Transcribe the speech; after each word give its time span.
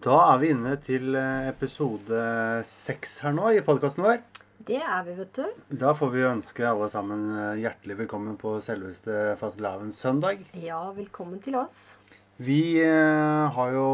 Da 0.00 0.16
er 0.30 0.38
vi 0.40 0.48
inne 0.54 0.76
til 0.80 1.16
eh, 1.18 1.48
episode 1.50 2.20
seks 2.68 3.18
her 3.24 3.34
nå 3.36 3.50
i 3.52 3.62
podkasten 3.64 4.04
vår. 4.06 4.20
Det 4.64 4.78
er 4.80 5.02
vi, 5.04 5.16
vet 5.18 5.32
du. 5.36 5.58
Da 5.82 5.90
får 5.96 6.12
vi 6.14 6.22
ønske 6.28 6.64
alle 6.64 6.86
sammen 6.92 7.26
eh, 7.34 7.58
hjertelig 7.60 7.98
velkommen 7.98 8.38
på 8.40 8.54
selveste 8.64 9.34
fastelavnssøndag. 9.40 10.46
Ja, 10.62 10.80
velkommen 10.96 11.42
til 11.44 11.58
oss. 11.60 11.90
Vi 12.40 12.78
eh, 12.80 13.44
har 13.58 13.74
jo 13.76 13.84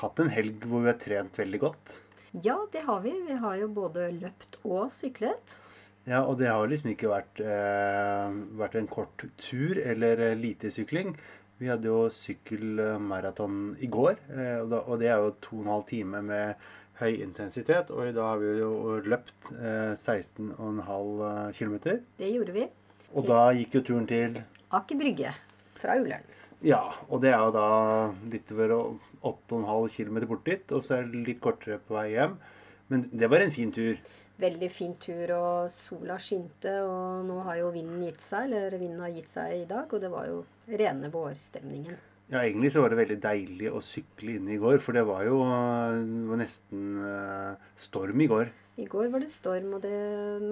hatt 0.00 0.24
en 0.24 0.32
helg 0.34 0.66
hvor 0.66 0.82
vi 0.82 0.90
har 0.90 0.98
trent 1.04 1.38
veldig 1.38 1.62
godt. 1.62 1.94
Ja, 2.42 2.58
det 2.72 2.82
har 2.88 3.06
vi. 3.06 3.14
Vi 3.28 3.38
har 3.44 3.60
jo 3.60 3.70
både 3.76 4.10
løpt 4.16 4.58
og 4.64 4.90
syklet. 4.96 5.54
Ja, 6.06 6.24
Og 6.26 6.40
det 6.42 6.50
har 6.50 6.66
liksom 6.70 6.90
ikke 6.92 7.10
vært, 7.10 7.40
eh, 7.42 8.34
vært 8.58 8.76
en 8.78 8.90
kort 8.90 9.28
tur 9.42 9.78
eller 9.78 10.26
lite 10.38 10.74
sykling. 10.74 11.14
Vi 11.56 11.70
hadde 11.70 11.88
jo 11.88 12.06
sykkelmaraton 12.12 13.76
i 13.80 13.88
går, 13.88 14.18
eh, 14.36 14.58
og, 14.60 14.98
det 15.00 15.08
er 15.08 15.22
jo 15.24 15.30
to 15.40 15.56
og 15.56 15.62
en 15.62 15.72
halv 15.72 15.86
time 15.88 16.20
med 16.26 16.66
høy 17.00 17.22
intensitet. 17.24 17.90
Og 17.92 18.10
i 18.10 18.14
dag 18.16 18.28
har 18.28 18.42
vi 18.42 18.50
jo 18.58 18.98
løpt 19.04 19.50
eh, 19.56 19.94
16,5 19.96 21.52
km. 21.56 21.76
Det 22.20 22.32
gjorde 22.34 22.56
vi. 22.56 22.66
Og 23.16 23.28
da 23.30 23.40
gikk 23.56 23.78
jo 23.78 23.84
turen 23.88 24.08
til 24.10 24.40
Aker 24.76 25.00
Brygge 25.00 25.32
fra 25.80 25.96
Ullern. 26.00 26.26
Ja, 26.64 26.82
og 27.08 27.20
det 27.24 27.32
er 27.32 27.40
jo 27.40 27.52
da 27.54 27.66
litt 28.32 28.52
over 28.52 28.76
8,5 29.32 29.96
km 29.96 30.20
bort 30.28 30.44
dit, 30.48 30.72
og 30.72 30.84
så 30.84 30.98
er 30.98 31.08
det 31.08 31.24
litt 31.28 31.42
kortere 31.44 31.78
på 31.80 31.96
vei 31.96 32.10
hjem. 32.14 32.36
Men 32.92 33.08
det 33.12 33.28
var 33.32 33.44
en 33.44 33.54
fin 33.54 33.72
tur. 33.72 33.96
Veldig 34.36 34.68
fin 34.68 34.92
tur, 35.00 35.30
og 35.32 35.70
sola 35.72 36.18
skinte, 36.20 36.74
og 36.84 37.22
nå 37.24 37.38
har 37.46 37.56
jo 37.62 37.70
vinden 37.72 38.02
gitt 38.04 38.20
seg, 38.20 38.50
eller 38.50 38.76
vinden 38.76 39.00
har 39.00 39.14
gitt 39.14 39.30
seg 39.32 39.62
i 39.62 39.64
dag, 39.70 39.88
og 39.88 40.02
det 40.02 40.10
var 40.12 40.26
jo 40.28 40.42
rene 40.68 41.08
vårstemningen. 41.14 41.96
Ja, 42.26 42.40
egentlig 42.42 42.72
så 42.74 42.82
var 42.82 42.90
det 42.90 42.98
veldig 42.98 43.16
deilig 43.22 43.68
å 43.70 43.80
sykle 43.86 44.34
inne 44.36 44.56
i 44.56 44.60
går, 44.60 44.80
for 44.82 44.96
det 44.98 45.04
var 45.06 45.22
jo 45.28 45.38
det 45.46 46.24
var 46.28 46.40
nesten 46.42 46.86
eh, 47.06 47.68
storm 47.80 48.20
i 48.20 48.26
går. 48.32 48.50
I 48.76 48.84
går 48.92 49.06
var 49.08 49.22
det 49.24 49.30
storm, 49.32 49.70
og 49.78 49.84
det 49.86 49.96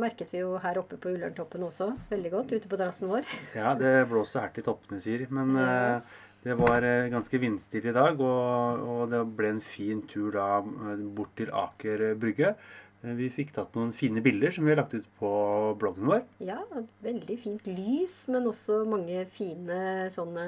merket 0.00 0.30
vi 0.32 0.40
jo 0.40 0.54
her 0.62 0.78
oppe 0.80 0.96
på 0.96 1.10
Ullerntoppen 1.12 1.66
også, 1.66 1.90
veldig 2.08 2.30
godt, 2.32 2.54
ute 2.56 2.70
på 2.70 2.78
terrassen 2.80 3.10
vår. 3.10 3.26
Ja, 3.58 3.74
det 3.76 4.06
blåser 4.08 4.46
her 4.46 4.62
i 4.62 4.64
toppene, 4.64 5.02
sier 5.04 5.26
Men 5.28 5.58
Ja. 5.60 5.66
eh, 5.98 6.22
det 6.44 6.56
var 6.60 6.84
eh, 6.84 7.10
ganske 7.12 7.40
vindstille 7.40 7.90
i 7.92 7.96
dag, 7.96 8.22
og, 8.22 8.80
og 8.94 9.04
det 9.12 9.20
ble 9.36 9.52
en 9.56 9.60
fin 9.64 10.00
tur 10.08 10.30
da 10.38 10.48
bort 10.62 11.34
til 11.40 11.52
Aker 11.52 12.14
Brygge. 12.20 12.54
Eh, 13.04 13.12
Vi 13.18 13.28
fikk 13.32 13.52
tatt 13.56 13.74
noen 13.76 13.92
fine 13.96 14.22
bilder 14.24 14.54
som 14.54 14.64
vi 14.64 14.72
har 14.72 14.80
lagt 14.80 14.94
ut 14.96 15.06
på 15.20 15.30
bloggen 15.80 16.08
vår. 16.08 16.24
Ja, 16.44 16.60
veldig 17.04 17.36
fint 17.42 17.68
lys, 17.68 18.24
men 18.32 18.48
også 18.48 18.82
mange 18.88 19.26
fine 19.34 20.08
sånne, 20.14 20.46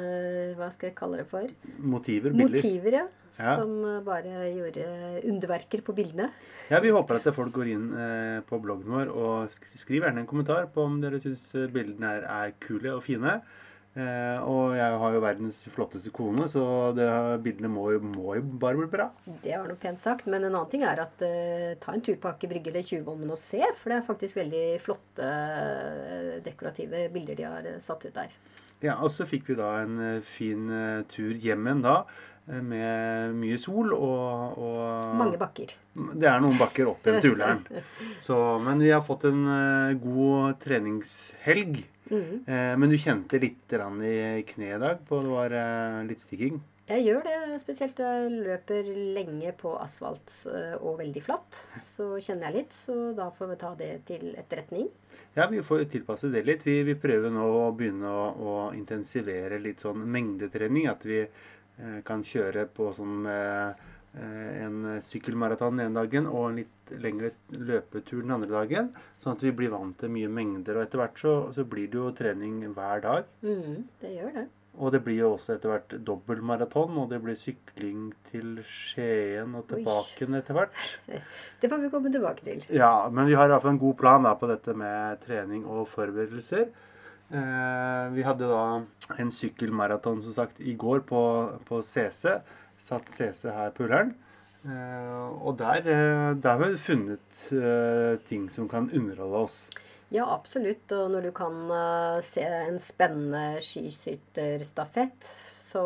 hva 0.58 0.70
skal 0.74 0.90
jeg 0.90 0.98
kalle 0.98 1.20
det 1.22 1.28
for? 1.30 1.52
Motiver, 1.78 2.32
bilder. 2.32 2.56
Motiver, 2.56 3.00
ja. 3.02 3.06
Ja. 3.36 3.58
Som 3.60 3.82
eh, 3.84 3.98
bare 4.00 4.46
gjorde 4.48 4.86
underverker 5.28 5.82
på 5.84 5.92
bildene. 5.98 6.30
Ja, 6.70 6.80
Vi 6.80 6.88
håper 6.94 7.18
at 7.20 7.28
folk 7.36 7.52
går 7.52 7.68
inn 7.74 7.90
eh, 7.92 8.40
på 8.48 8.56
bloggen 8.64 8.88
vår 8.88 9.12
og 9.12 9.52
skriver 9.52 10.08
gjerne 10.08 10.24
en 10.24 10.30
kommentar 10.30 10.70
på 10.72 10.86
om 10.88 10.96
dere 11.02 11.20
syns 11.20 11.44
bildene 11.74 12.14
er, 12.16 12.24
er 12.24 12.56
kule 12.64 12.96
og 12.96 13.04
fine. 13.04 13.42
Eh, 13.96 14.42
og 14.44 14.74
jeg 14.76 14.96
har 15.00 15.14
jo 15.14 15.20
verdens 15.24 15.62
flotteste 15.72 16.10
kone, 16.12 16.44
så 16.52 16.62
det, 16.92 17.06
bildene 17.40 17.70
må, 17.72 17.86
jo- 17.94 18.02
må 18.04 18.34
jo 18.36 18.42
bare 18.60 18.76
bli 18.76 18.90
bra. 18.92 19.06
Det 19.40 19.54
var 19.56 19.70
noe 19.70 19.78
pent 19.80 20.02
sagt. 20.02 20.26
Men 20.28 20.44
en 20.44 20.52
annen 20.52 20.68
ting 20.68 20.82
er 20.84 21.00
at 21.00 21.22
eh, 21.24 21.70
ta 21.80 21.94
en 21.96 22.02
tur 22.04 22.18
på 22.20 22.28
Aker 22.28 22.50
Brygge 22.52 22.68
eller 22.74 22.84
Tjuvholmen 22.84 23.32
og 23.32 23.40
se. 23.40 23.62
For 23.80 23.88
det 23.94 23.96
er 24.02 24.04
faktisk 24.10 24.36
veldig 24.36 24.64
flotte 24.84 25.24
eh, 25.24 26.36
dekorative 26.44 27.06
bilder 27.14 27.40
de 27.40 27.48
har 27.48 27.70
eh, 27.72 27.80
satt 27.80 28.04
ut 28.04 28.12
der. 28.18 28.36
Ja, 28.84 28.98
Og 29.00 29.08
så 29.14 29.24
fikk 29.24 29.48
vi 29.48 29.56
da 29.56 29.70
en 29.86 29.96
eh, 30.04 30.20
fin 30.20 30.68
tur 31.08 31.32
hjem 31.32 31.64
igjen 31.64 31.80
da, 31.88 32.02
med 32.46 33.32
mye 33.40 33.56
sol 33.58 33.90
og, 33.96 34.58
og 34.60 35.16
Mange 35.18 35.40
bakker. 35.40 35.72
Det 35.96 36.28
er 36.30 36.44
noen 36.44 36.60
bakker 36.60 36.92
opp 36.92 37.08
igjen 37.08 37.24
til 37.24 37.32
Ullern. 37.34 37.64
Så, 38.28 38.36
Men 38.62 38.78
vi 38.84 38.92
har 38.92 39.00
fått 39.08 39.24
en 39.32 39.40
god 40.04 40.60
treningshelg. 40.62 41.80
Mhm. 42.10 42.44
Eh, 42.46 42.72
men 42.78 42.90
du 42.90 42.96
kjente 42.98 43.40
litt 43.42 43.72
i 43.72 44.42
kneet 44.46 44.76
i 44.76 44.82
dag 44.82 45.04
på 45.08 45.20
det 45.22 45.30
var 45.32 45.54
eh, 45.58 46.04
litt 46.06 46.22
stikking? 46.22 46.60
Jeg 46.86 47.02
gjør 47.02 47.24
det, 47.26 47.38
spesielt 47.58 47.98
når 47.98 48.12
jeg 48.14 48.42
løper 48.46 48.90
lenge 49.16 49.50
på 49.58 49.72
asfalt 49.82 50.30
eh, 50.52 50.76
og 50.78 51.00
veldig 51.00 51.22
flatt. 51.26 51.58
Så 51.82 52.12
kjenner 52.22 52.46
jeg 52.46 52.60
litt, 52.60 52.76
så 52.78 53.10
da 53.16 53.26
får 53.34 53.50
vi 53.50 53.56
ta 53.58 53.72
det 53.80 53.88
til 54.06 54.28
etterretning. 54.38 54.86
Ja, 55.34 55.48
vi 55.50 55.64
får 55.66 55.88
tilpasse 55.90 56.30
det 56.30 56.44
litt. 56.46 56.62
Vi, 56.66 56.76
vi 56.86 56.94
prøver 56.94 57.34
nå 57.34 57.42
å 57.42 57.72
begynne 57.74 58.06
å, 58.06 58.28
å 58.38 58.54
intensivere 58.78 59.58
litt 59.58 59.82
sånn 59.82 60.06
mengdetrening. 60.14 60.86
At 60.92 61.02
vi 61.08 61.24
eh, 61.24 61.98
kan 62.06 62.22
kjøre 62.22 62.68
på 62.70 62.92
sånn 62.94 63.26
eh, 63.34 63.90
en 64.16 65.00
sykkelmaraton 65.04 65.76
den 65.76 65.88
ene 65.88 66.02
dagen 66.02 66.28
og 66.30 66.50
en 66.50 66.60
litt 66.62 66.92
lengre 67.02 67.32
løpetur 67.52 68.22
den 68.22 68.36
andre 68.36 68.52
dagen. 68.52 68.92
Sånn 69.22 69.36
at 69.36 69.44
vi 69.44 69.54
blir 69.56 69.72
vant 69.74 69.98
til 70.00 70.12
mye 70.14 70.30
mengder. 70.32 70.78
Og 70.78 70.86
etter 70.86 71.02
hvert 71.02 71.20
så, 71.20 71.34
så 71.56 71.66
blir 71.68 71.90
det 71.92 72.00
jo 72.00 72.12
trening 72.16 72.62
hver 72.76 73.02
dag. 73.04 73.28
Mm, 73.44 73.82
det 74.02 74.14
gjør 74.14 74.38
det. 74.38 74.46
Og 74.76 74.92
det 74.92 75.00
blir 75.06 75.22
jo 75.22 75.30
også 75.34 75.54
etter 75.54 75.72
hvert 75.72 75.94
dobbeltmaraton, 76.04 76.98
og 77.00 77.08
det 77.08 77.22
blir 77.24 77.36
sykling 77.40 78.10
til 78.28 78.58
Skien 78.68 79.54
og 79.56 79.64
tilbake 79.70 80.28
etter 80.36 80.58
hvert. 80.58 80.82
Det 81.62 81.70
får 81.72 81.80
vi 81.80 81.92
komme 81.92 82.12
tilbake 82.12 82.44
til. 82.44 82.66
Ja, 82.76 83.08
men 83.08 83.28
vi 83.30 83.38
har 83.38 83.48
i 83.48 83.54
hvert 83.54 83.64
fall 83.64 83.76
en 83.76 83.80
god 83.80 83.96
plan 83.96 84.26
da, 84.28 84.34
på 84.36 84.50
dette 84.50 84.74
med 84.76 85.22
trening 85.24 85.64
og 85.64 85.88
forberedelser. 85.94 86.68
Eh, 87.26 88.04
vi 88.14 88.22
hadde 88.22 88.50
da 88.50 89.16
en 89.18 89.32
sykkelmaraton 89.34 90.20
som 90.22 90.36
sagt 90.36 90.60
i 90.60 90.76
går 90.78 91.02
på, 91.08 91.22
på 91.66 91.80
CC. 91.82 92.36
Satt 92.82 93.10
CC 93.10 93.50
her 93.50 93.74
på 93.74 93.86
Ullern. 93.86 94.14
Eh, 94.66 95.26
og 95.46 95.58
der, 95.58 95.84
eh, 95.86 96.36
der 96.42 96.58
har 96.58 96.70
vi 96.72 96.78
funnet 96.78 97.42
eh, 97.54 98.18
ting 98.28 98.48
som 98.50 98.68
kan 98.68 98.90
underholde 98.90 99.42
oss. 99.46 99.58
Ja, 100.10 100.26
absolutt. 100.34 100.90
Og 100.92 101.10
når 101.10 101.28
du 101.28 101.30
kan 101.34 101.54
se 102.22 102.42
en 102.46 102.78
spennende 102.82 103.58
skiskytterstafett, 103.62 105.26
så, 105.66 105.80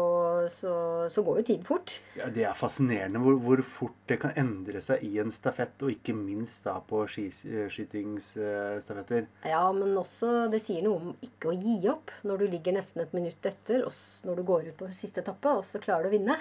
så, 0.52 0.72
så 1.08 1.22
går 1.24 1.38
jo 1.41 1.44
tiden 1.48 1.64
fort. 1.64 1.94
Ja, 2.18 2.26
Det 2.34 2.42
er 2.44 2.54
fascinerende 2.58 3.18
hvor, 3.24 3.38
hvor 3.41 3.62
fort 3.64 3.96
det 4.10 4.18
kan 4.20 4.34
endre 4.41 4.80
seg 4.84 5.00
i 5.06 5.14
en 5.22 5.32
stafett, 5.32 5.80
og 5.82 5.91
ikke 5.94 6.12
minst 6.16 6.64
da 6.68 6.74
på 6.84 7.06
skiskytingsstafetter. 7.08 9.26
Ja, 9.48 9.62
men 9.72 9.96
også 9.98 10.48
det 10.52 10.60
sier 10.64 10.82
noe 10.84 11.00
om 11.00 11.14
ikke 11.24 11.48
å 11.52 11.56
gi 11.56 11.78
opp 11.91 12.10
når 12.26 12.36
du 12.42 12.46
ligger 12.56 12.72
nesten 12.76 13.02
et 13.04 13.14
minutt 13.16 13.46
etter, 13.48 13.84
og 13.86 13.92
når 14.28 14.34
du 14.41 14.44
går 14.50 14.60
ut 14.70 14.76
på 14.82 14.91
siste 14.96 15.20
etappe, 15.24 15.48
og 15.60 15.64
så 15.68 15.80
klarer 15.82 16.06
du 16.06 16.10
å 16.12 16.16
vinne. 16.18 16.36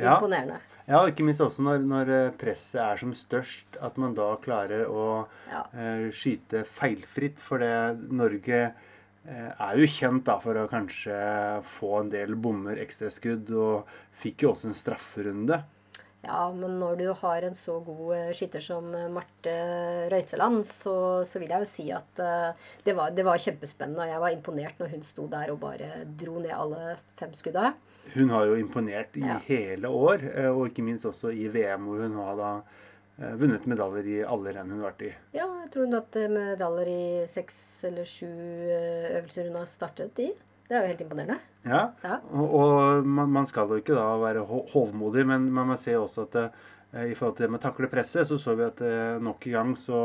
Imponerende. 0.00 0.58
Ja, 0.88 1.02
og 1.04 1.08
ikke 1.12 1.24
minst 1.26 1.42
også 1.44 1.62
når, 1.62 1.78
når 1.86 2.06
eh, 2.14 2.30
presset 2.40 2.80
er 2.82 2.96
som 2.98 3.12
størst, 3.14 3.76
at 3.84 3.98
man 4.00 4.14
da 4.16 4.30
klarer 4.42 4.86
å 4.88 5.02
Ja. 5.50 5.62
eh, 5.74 6.06
skyte 6.14 6.64
feilfritt. 6.66 7.38
For 7.44 7.58
det, 7.62 7.72
Norge 8.10 8.60
eh, 8.64 8.70
er 9.28 9.76
jo 9.78 9.86
kjent 9.90 10.24
da 10.24 10.38
for 10.40 10.56
å 10.56 10.68
kanskje 10.70 11.16
få 11.76 11.90
en 12.00 12.08
del 12.12 12.34
bommer, 12.40 12.78
ekstraskudd, 12.80 13.50
og 13.52 13.90
fikk 14.22 14.46
jo 14.46 14.54
også 14.54 14.70
en 14.70 14.78
strafferunde. 14.78 15.60
Ja, 16.20 16.50
men 16.52 16.74
når 16.80 16.98
du 17.00 17.06
har 17.16 17.44
en 17.48 17.54
så 17.56 17.78
god 17.80 18.10
eh, 18.12 18.32
skytter 18.36 18.60
som 18.60 18.90
eh, 18.92 19.06
Marte 19.08 19.54
Røiseland, 20.12 20.66
så, 20.68 21.24
så 21.24 21.40
vil 21.40 21.48
jeg 21.48 21.64
jo 21.64 21.68
si 21.70 21.86
at 21.96 22.20
eh, 22.20 22.50
det, 22.84 22.92
var, 22.98 23.14
det 23.16 23.24
var 23.24 23.40
kjempespennende. 23.40 24.04
Og 24.04 24.12
jeg 24.12 24.20
var 24.20 24.34
imponert 24.34 24.82
når 24.82 24.92
hun 24.92 25.06
sto 25.06 25.24
der 25.32 25.54
og 25.54 25.62
bare 25.62 25.88
dro 26.20 26.36
ned 26.44 26.52
alle 26.52 26.98
fem 27.16 27.32
skudda. 27.38 27.70
Hun 28.18 28.34
har 28.36 28.50
jo 28.50 28.58
imponert 28.60 29.16
i 29.16 29.24
Ja. 29.24 29.38
hele 29.48 29.88
år, 29.88 30.26
eh, 30.34 30.50
og 30.52 30.66
ikke 30.68 30.84
minst 30.84 31.08
også 31.08 31.32
i 31.32 31.48
VM, 31.54 31.88
hvor 31.88 32.04
hun 32.04 32.20
har 32.20 32.36
da 32.36 32.52
eh, 32.60 32.76
vunnet 33.20 33.66
medaljer 33.68 34.06
i 34.08 34.18
alle 34.24 34.52
renn 34.56 34.70
hun 34.72 34.80
har 34.80 34.90
vært 34.92 35.02
i. 35.08 35.10
Ja, 35.36 35.44
jeg 35.62 35.70
tror 35.74 35.84
hun 35.86 35.92
har 35.96 36.04
hatt 36.06 36.16
eh, 36.20 36.30
medaljer 36.32 36.88
i 36.92 37.02
seks 37.28 37.58
eller 37.90 38.08
sju 38.08 38.26
eh, 38.30 39.10
øvelser 39.20 39.50
hun 39.50 39.58
har 39.60 39.68
startet 39.68 40.18
i. 40.24 40.30
Det 40.70 40.76
er 40.78 40.84
jo 40.84 40.90
helt 40.92 41.00
imponerende. 41.04 41.38
Ja, 41.66 41.80
Ja. 42.06 42.18
og, 42.32 42.52
og 42.56 43.06
man, 43.06 43.28
man 43.34 43.46
skal 43.50 43.68
jo 43.68 43.80
ikke 43.82 43.96
da 43.98 44.06
være 44.22 44.44
ho- 44.48 44.66
hovmodig, 44.72 45.26
men 45.28 45.48
man 45.52 45.68
må 45.72 45.76
se 45.80 45.96
også 45.98 46.28
at 46.28 46.36
eh, 46.44 47.08
i 47.10 47.14
forhold 47.18 47.36
til 47.36 47.44
det 47.46 47.50
med 47.52 47.60
å 47.60 47.66
takle 47.68 47.90
presset, 47.92 48.26
så 48.30 48.38
så 48.40 48.54
vi 48.58 48.64
at 48.68 48.80
eh, 48.86 49.18
nok 49.22 49.44
en 49.50 49.56
gang 49.58 49.74
så, 49.78 50.00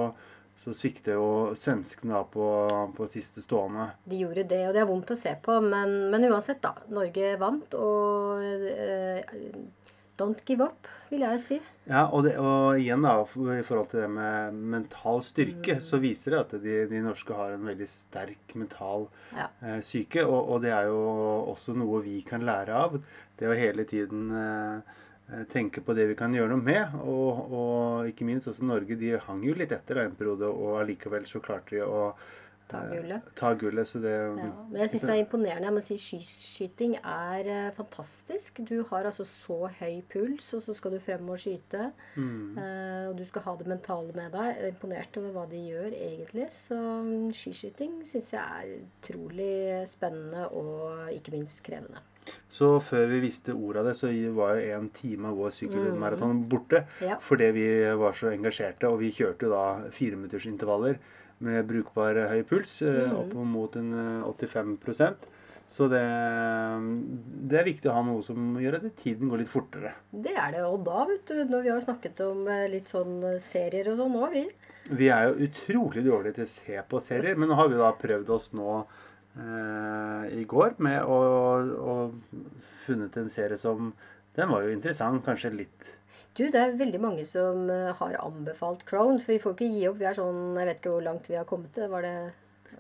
så 0.60 0.74
svikter 0.76 1.16
jo 1.20 1.30
svenskene 1.58 2.18
da 2.18 2.24
på, 2.34 2.50
på 2.98 3.08
siste 3.14 3.42
stående. 3.46 3.88
De 4.10 4.20
gjorde 4.26 4.44
det, 4.52 4.60
og 4.68 4.74
det 4.76 4.82
er 4.84 4.90
vondt 4.92 5.14
å 5.16 5.18
se 5.22 5.34
på, 5.46 5.56
men, 5.64 5.96
men 6.12 6.28
uansett, 6.32 6.60
da. 6.66 6.74
Norge 6.92 7.32
vant, 7.42 7.74
og 7.80 8.44
eh, 8.74 9.22
don't 10.18 10.42
give 10.48 10.64
up, 10.64 10.88
vil 11.12 11.24
jeg 11.26 11.42
si. 11.44 11.58
Ja, 11.90 12.06
og, 12.08 12.24
det, 12.26 12.34
og 12.42 12.80
igjen 12.82 13.04
da, 13.06 13.14
i 13.56 13.64
forhold 13.68 13.90
til 13.92 14.02
det 14.06 14.10
med 14.16 14.60
mental 14.76 15.22
styrke, 15.26 15.78
så 15.84 16.00
viser 16.04 16.36
det 16.36 16.40
at 16.44 16.54
de, 16.64 16.76
de 16.92 17.02
norske 17.06 17.36
har 17.38 17.56
en 17.56 17.66
veldig 17.68 17.88
sterk 17.92 18.56
mental 18.58 19.08
Ja. 19.36 19.50
eh, 19.62 19.82
syke, 19.86 20.24
og, 20.26 20.52
og 20.56 20.62
det 20.66 20.72
er 20.76 20.88
jo 20.90 21.02
også 21.54 21.76
noe 21.78 22.02
vi 22.06 22.22
kan 22.28 22.46
lære 22.48 22.78
av. 22.86 23.00
Det 23.36 23.50
å 23.52 23.58
hele 23.58 23.84
tiden 23.90 24.32
eh, 24.40 24.96
tenke 25.52 25.82
på 25.82 25.96
det 25.98 26.08
vi 26.12 26.16
kan 26.18 26.34
gjøre 26.34 26.54
noe 26.56 26.64
med. 26.64 26.96
Og, 27.04 27.52
og 27.52 28.10
ikke 28.12 28.28
minst 28.28 28.48
også 28.52 28.66
Norge, 28.66 28.98
de 29.00 29.16
hang 29.28 29.44
jo 29.46 29.56
litt 29.58 29.74
etter 29.76 30.00
da 30.00 30.08
en 30.08 30.16
periode, 30.18 30.48
og 30.50 30.80
allikevel 30.84 31.28
så 31.30 31.42
klarte 31.44 31.78
de 31.80 31.86
å 31.86 32.10
Ta 32.68 32.82
gullet. 32.90 33.22
Eh, 33.22 33.34
ta 33.38 33.54
gullet, 33.54 33.88
så 33.88 34.00
det 34.02 34.12
Ja, 34.12 34.32
men 34.34 34.80
jeg 34.82 34.90
syns 34.90 35.04
det 35.06 35.14
er 35.14 35.22
imponerende. 35.22 35.68
Jeg 35.68 35.76
må 35.76 35.84
si 35.86 35.98
Skiskyting 36.02 36.96
er 36.98 37.50
eh, 37.52 37.74
fantastisk. 37.78 38.62
Du 38.66 38.80
har 38.90 39.06
altså 39.06 39.26
så 39.30 39.70
høy 39.80 40.02
puls, 40.10 40.48
og 40.58 40.64
så 40.66 40.74
skal 40.74 40.96
du 40.96 41.00
frem 41.00 41.30
og 41.30 41.38
skyte. 41.42 41.92
Mm. 42.16 42.58
Eh, 42.58 43.04
og 43.12 43.20
du 43.20 43.26
skal 43.30 43.46
ha 43.46 43.56
det 43.60 43.70
mentale 43.70 44.18
med 44.18 44.34
deg. 44.34 44.50
Jeg 44.50 44.66
er 44.66 44.74
imponert 44.74 45.22
over 45.22 45.38
hva 45.38 45.46
de 45.52 45.62
gjør, 45.62 45.94
egentlig. 45.94 46.50
Så 46.56 46.80
mm, 46.80 47.30
skiskyting 47.38 48.02
syns 48.10 48.34
jeg 48.34 48.42
er 48.42 48.76
utrolig 48.82 49.86
spennende 49.92 50.50
og 50.50 51.14
ikke 51.14 51.38
minst 51.38 51.62
krevende. 51.66 52.02
Så 52.50 52.80
før 52.82 53.06
vi 53.12 53.20
visste 53.28 53.54
ordet 53.54 53.84
av 53.84 53.90
det, 53.92 53.94
så 54.00 54.10
var 54.34 54.56
jo 54.58 54.78
en 54.80 54.88
time 54.96 55.30
av 55.30 55.38
vår 55.38 55.54
sykkelmaraton 55.54 56.40
borte. 56.50 56.82
Ja. 57.06 57.20
Fordi 57.22 57.52
vi 57.54 57.68
var 58.00 58.18
så 58.18 58.32
engasjerte, 58.32 58.90
og 58.90 59.04
vi 59.04 59.12
kjørte 59.14 59.46
jo 59.46 59.54
da 59.54 59.66
fireminuttersintervaller 59.94 60.98
med 61.44 61.66
brukbar 61.68 62.18
høy 62.32 62.44
puls, 62.48 62.78
mm. 62.82 63.16
opp 63.20 63.34
mot 63.48 63.76
en 63.80 63.90
eh, 64.00 64.28
85% 64.30 65.26
Så 65.68 65.88
det, 65.92 66.04
det 67.50 67.60
er 67.60 67.68
viktig 67.68 67.90
å 67.90 67.96
ha 67.98 68.04
noe 68.06 68.22
som 68.24 68.54
gjør 68.62 68.78
at 68.80 68.86
tiden 69.02 69.32
går 69.32 69.42
litt 69.44 69.52
fortere. 69.52 69.96
Det 70.12 70.36
er 70.36 70.54
det. 70.56 70.64
Og 70.68 70.86
da, 70.86 71.04
vet 71.10 71.26
du, 71.32 71.42
når 71.50 71.66
vi 71.66 71.74
har 71.74 71.84
snakket 71.84 72.22
om 72.28 72.46
eh, 72.48 72.68
litt 72.72 72.94
sånn 72.94 73.18
eh, 73.34 73.42
serier 73.44 73.92
og 73.92 74.00
sånn 74.00 74.16
nå, 74.16 74.30
vi. 74.36 74.46
Vi 74.96 75.10
er 75.10 75.32
jo 75.32 75.50
utrolig 75.50 76.06
dårlige 76.06 76.38
til 76.38 76.46
å 76.46 76.54
se 76.54 76.86
på 76.92 77.02
serier, 77.02 77.40
men 77.40 77.50
nå 77.50 77.58
har 77.58 77.72
vi 77.72 77.82
da 77.82 77.90
prøvd 77.98 78.32
oss 78.38 78.52
nå 78.56 78.78
eh, 78.78 80.36
i 80.38 80.46
går 80.48 80.78
med 80.86 81.02
å, 81.10 81.20
å 81.96 81.96
funnet 82.86 83.18
en 83.18 83.32
serie 83.34 83.58
som 83.58 83.94
Den 84.36 84.50
var 84.52 84.66
jo 84.66 84.74
interessant, 84.76 85.24
kanskje 85.24 85.54
litt 85.56 85.86
Du, 86.36 86.44
det 86.52 86.60
er 86.60 86.74
veldig 86.76 87.00
mange 87.00 87.26
som 87.28 87.70
eh, 87.72 87.92
har 87.96 88.18
anbefalt 88.20 88.84
Crown, 88.88 89.22
for 89.24 89.32
vi 89.36 89.42
får 89.44 89.54
ikke 89.56 89.70
gi 89.72 89.86
opp. 89.88 90.00
Vi 90.02 90.08
er 90.10 90.18
sånn 90.18 90.58
Jeg 90.60 90.68
vet 90.68 90.82
ikke 90.82 90.96
hvor 90.98 91.06
langt 91.06 91.30
vi 91.32 91.38
har 91.40 91.48
kommet 91.48 91.72
til. 91.76 91.88
Var 91.92 92.04
det 92.04 92.16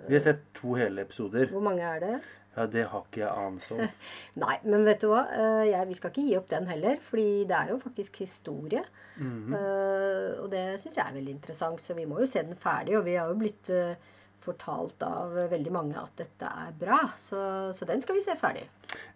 Vi 0.09 0.17
har 0.17 0.25
sett 0.25 0.41
to 0.57 0.75
hele 0.75 1.05
episoder. 1.05 1.47
Hvor 1.53 1.63
mange 1.63 1.85
er 1.87 2.01
det? 2.03 2.17
Ja, 2.55 2.65
det 2.71 2.85
har 2.91 3.03
ikke 3.03 3.21
jeg 3.21 3.31
anelse 3.31 3.75
om. 3.75 3.95
Nei, 4.43 4.57
men 4.63 4.83
vet 4.87 5.01
du 5.03 5.09
hva? 5.11 5.25
Eh, 5.31 5.63
Jeg, 5.69 5.87
vi 5.87 5.97
skal 5.99 6.11
ikke 6.11 6.25
gi 6.27 6.35
opp 6.39 6.51
den 6.51 6.67
heller, 6.71 6.99
fordi 7.03 7.29
det 7.47 7.57
er 7.61 7.71
jo 7.71 7.79
faktisk 7.83 8.19
historie. 8.23 8.83
Mm 9.15 9.31
-hmm. 9.31 9.55
uh, 9.55 10.43
og 10.43 10.51
det 10.51 10.81
syns 10.81 10.97
jeg 10.97 11.07
er 11.07 11.13
veldig 11.13 11.31
interessant, 11.31 11.81
så 11.81 11.93
vi 11.93 12.05
må 12.05 12.19
jo 12.19 12.25
se 12.25 12.43
den 12.43 12.55
ferdig. 12.55 12.97
Og 12.97 13.05
vi 13.05 13.15
har 13.15 13.27
jo 13.27 13.39
blitt 13.39 13.69
uh, 13.69 13.95
fortalt 14.39 15.03
av 15.03 15.33
veldig 15.51 15.71
mange 15.71 15.97
at 15.97 16.11
dette 16.17 16.45
er 16.45 16.73
bra, 16.79 16.99
så, 17.17 17.71
så 17.73 17.85
den 17.85 18.01
skal 18.01 18.15
vi 18.15 18.21
se 18.21 18.35
ferdig. 18.37 18.69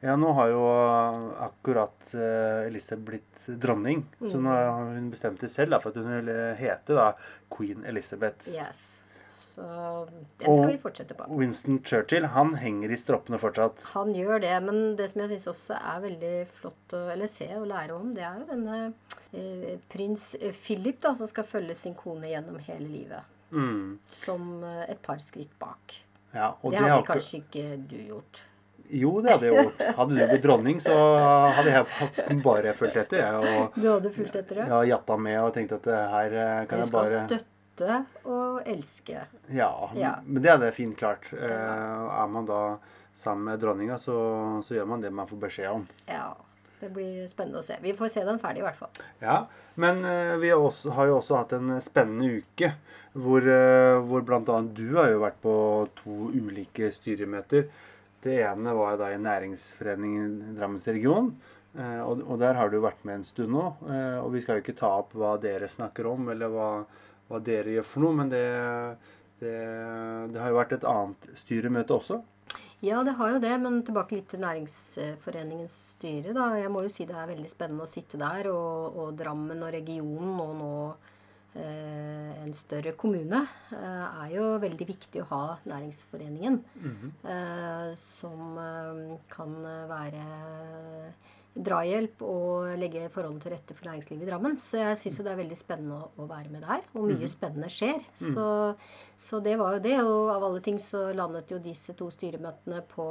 Ja, 0.05 0.15
nå 0.19 0.31
har 0.37 0.53
jo 0.53 0.63
akkurat 1.49 2.13
uh, 2.13 2.67
Elise 2.67 2.97
blitt 2.97 3.25
dronning, 3.49 4.03
så 4.21 4.37
nå 4.37 4.53
har 4.53 4.93
hun 4.93 5.09
bestemt 5.09 5.41
det 5.41 5.49
selv 5.49 5.73
da, 5.73 5.79
for 5.81 5.89
at 5.93 6.01
hun 6.01 6.11
vil 6.19 6.33
hete 6.59 6.97
da 6.97 7.11
Queen 7.49 7.85
Elizabeth. 7.89 8.51
Yes. 8.53 8.99
Så 9.59 10.05
den 10.09 10.55
skal 10.55 10.65
Og- 10.65 10.67
vi 10.71 10.77
fortsette 10.77 11.15
på. 11.17 11.25
Winston 11.39 11.79
Churchill 11.83 12.25
han 12.25 12.53
henger 12.55 12.91
i 12.91 12.97
stroppene 12.97 13.39
fortsatt. 13.39 13.81
Han 13.93 14.13
gjør 14.15 14.41
det, 14.41 14.53
men 14.63 14.95
det 14.95 15.09
som 15.11 15.21
jeg 15.21 15.29
syns 15.33 15.47
også 15.51 15.79
er 15.79 16.03
veldig 16.05 16.35
flott 16.59 16.93
å 16.95 17.01
eller 17.11 17.27
se 17.27 17.47
og 17.57 17.67
lære 17.67 17.95
om, 17.95 18.13
det 18.15 18.23
er 18.23 18.37
jo 18.39 18.45
denne 18.53 18.93
eh, 19.33 19.79
prins 19.89 20.35
Philip 20.61 21.01
da, 21.01 21.15
som 21.15 21.27
skal 21.27 21.43
følge 21.43 21.75
sin 21.75 21.95
kone 21.95 22.29
gjennom 22.31 22.59
hele 22.69 22.87
livet. 22.87 23.35
Mm. 23.51 23.97
Som 24.21 24.63
eh, 24.63 24.85
et 24.93 25.01
par 25.01 25.19
skritt 25.19 25.51
bak. 25.59 25.97
Ja, 26.33 26.53
og 26.61 26.71
det 26.71 26.79
det 26.79 26.89
har 26.89 27.01
ikke... 27.01 27.17
kanskje 27.17 27.41
ikke 27.43 27.87
du 27.89 27.97
gjort. 28.13 28.43
Jo, 28.89 29.11
det 29.21 29.31
hadde 29.35 29.45
jeg 29.49 29.55
gjort. 29.63 29.81
Hadde 29.99 30.15
du 30.15 30.19
blitt 30.31 30.43
dronning, 30.43 30.79
så 30.81 30.95
hadde 31.57 31.73
jeg 31.75 32.41
bare 32.43 32.73
fulgt 32.77 32.97
etter. 32.97 33.21
Jeg, 33.21 33.35
og 33.61 33.77
Du 33.77 33.87
hadde 33.91 34.11
fulgt 34.15 34.35
etter 34.39 34.61
det? 34.63 34.67
ja, 34.71 34.81
jatta 34.95 35.17
med 35.21 35.39
og 35.43 35.53
tenkt 35.53 35.75
at 35.77 35.85
her 35.89 36.09
her 36.15 36.37
jeg 36.39 36.67
kan 36.71 36.81
Du 36.81 36.85
jeg 36.85 36.91
skal 36.93 37.29
støtte 37.29 37.99
og 38.25 38.67
elske. 38.67 39.21
Ja, 39.55 39.71
Ja. 39.95 40.15
men 40.25 40.41
det 40.43 40.51
hadde 40.51 40.65
jeg 40.71 40.77
fint 40.81 40.97
klart. 40.99 41.29
Eh, 41.33 41.47
er 41.47 42.27
man 42.27 42.45
da 42.49 42.77
sammen 43.15 43.45
med 43.51 43.59
dronninga, 43.61 43.97
så, 43.97 44.15
så 44.65 44.75
gjør 44.75 44.87
man 44.87 45.01
det 45.01 45.11
man 45.13 45.27
får 45.29 45.39
beskjed 45.47 45.69
om. 45.71 45.87
Ja. 46.07 46.33
Det 46.79 46.87
blir 46.95 47.25
spennende 47.27 47.59
å 47.59 47.63
se. 47.65 47.75
Vi 47.83 47.91
får 47.91 48.07
se 48.13 48.21
den 48.23 48.37
ferdig, 48.39 48.61
i 48.61 48.63
hvert 48.63 48.77
fall. 48.79 48.99
Ja, 49.19 49.41
men 49.75 49.97
eh, 50.07 50.37
vi 50.39 50.47
har, 50.53 50.61
også, 50.63 50.93
har 50.95 51.09
jo 51.09 51.17
også 51.17 51.35
hatt 51.41 51.51
en 51.57 51.73
spennende 51.83 52.39
uke 52.39 52.69
hvor, 53.19 53.41
uh, 53.43 53.99
hvor 54.05 54.21
bl.a. 54.23 54.61
du 54.77 54.85
har 54.95 55.09
jo 55.09 55.19
vært 55.23 55.39
på 55.43 55.53
to 55.97 56.29
ulike 56.31 56.91
styremøter. 56.93 57.65
Det 58.23 58.35
ene 58.43 58.73
var 58.75 58.97
da 58.99 59.13
i 59.13 59.19
Næringsforeningen 59.21 60.55
Drammens 60.57 60.87
region. 60.87 61.31
eh, 61.77 62.01
og, 62.01 62.39
der 62.39 62.57
har 62.57 62.69
du 62.69 62.79
vært 62.83 63.05
med 63.05 63.19
en 63.21 63.23
stund 63.23 63.53
nå. 63.55 63.67
eh, 63.87 64.17
og 64.19 64.33
vi 64.33 64.41
skal 64.41 64.59
jo 64.59 64.65
ikke 64.65 64.79
ta 64.79 64.89
opp 65.03 65.13
hva 65.15 65.37
dere 65.39 65.69
snakker 65.69 66.09
om, 66.09 66.27
eller 66.33 66.51
hva, 66.51 66.71
hva 67.29 67.39
dere 67.39 67.77
gjør 67.77 67.87
for 67.87 68.03
noe, 68.03 68.17
men 68.17 68.33
det, 68.33 68.43
det, 69.39 69.55
det 70.33 70.41
har 70.41 70.51
jo 70.51 70.59
vært 70.59 70.75
et 70.79 70.89
annet 70.89 71.29
styremøte 71.39 71.95
også. 71.95 72.19
Ja, 72.81 73.01
det 73.03 73.17
har 73.19 73.33
jo 73.33 73.39
det, 73.43 73.51
men 73.59 73.81
tilbake 73.83 74.15
litt 74.15 74.29
til 74.31 74.39
Næringsforeningens 74.39 75.73
styre. 75.95 76.31
da. 76.35 76.53
Jeg 76.55 76.71
må 76.71 76.85
jo 76.85 76.91
si 76.91 77.07
det 77.07 77.15
er 77.15 77.27
veldig 77.27 77.49
spennende 77.51 77.83
å 77.83 77.91
sitte 77.91 78.19
der, 78.19 78.47
og, 78.51 78.95
og 78.95 79.17
Drammen 79.19 79.63
og 79.63 79.73
regionen, 79.75 80.37
og 80.39 80.53
nå 80.59 80.73
en 81.57 82.53
større 82.53 82.93
kommune, 82.97 83.41
eh, 83.71 84.23
er 84.23 84.29
jo 84.35 84.59
veldig 84.61 84.87
viktig 84.87 85.23
å 85.23 85.29
ha 85.31 85.43
Næringsforeningen. 85.65 86.63
eh, 87.25 87.95
som 87.95 88.57
eh, 88.57 89.17
kan 89.29 89.55
være 89.89 90.23
drahjelp 91.59 92.21
og 92.21 92.77
legge 92.79 93.09
forholdene 93.11 93.41
til 93.41 93.51
rette 93.51 93.75
for 93.75 93.89
næringslivet 93.89 94.23
i 94.23 94.29
Drammen. 94.29 94.57
Så 94.61 94.77
jeg 94.77 94.97
syns 95.01 95.17
det 95.17 95.31
er 95.33 95.41
veldig 95.41 95.57
spennende 95.57 95.97
å, 95.97 96.09
å 96.21 96.27
være 96.29 96.49
med 96.53 96.61
der. 96.63 96.85
Og 96.93 97.09
mye 97.09 97.27
spennende 97.27 97.69
skjer. 97.73 97.99
Så, 98.15 98.45
så 99.17 99.39
det 99.43 99.57
var 99.59 99.75
jo 99.75 99.83
det. 99.83 99.97
Og 100.03 100.29
av 100.35 100.45
alle 100.45 100.61
ting 100.61 100.79
så 100.79 101.09
landet 101.17 101.51
jo 101.51 101.59
disse 101.59 101.95
to 101.97 102.09
styremøtene 102.13 102.83
på, 102.93 103.07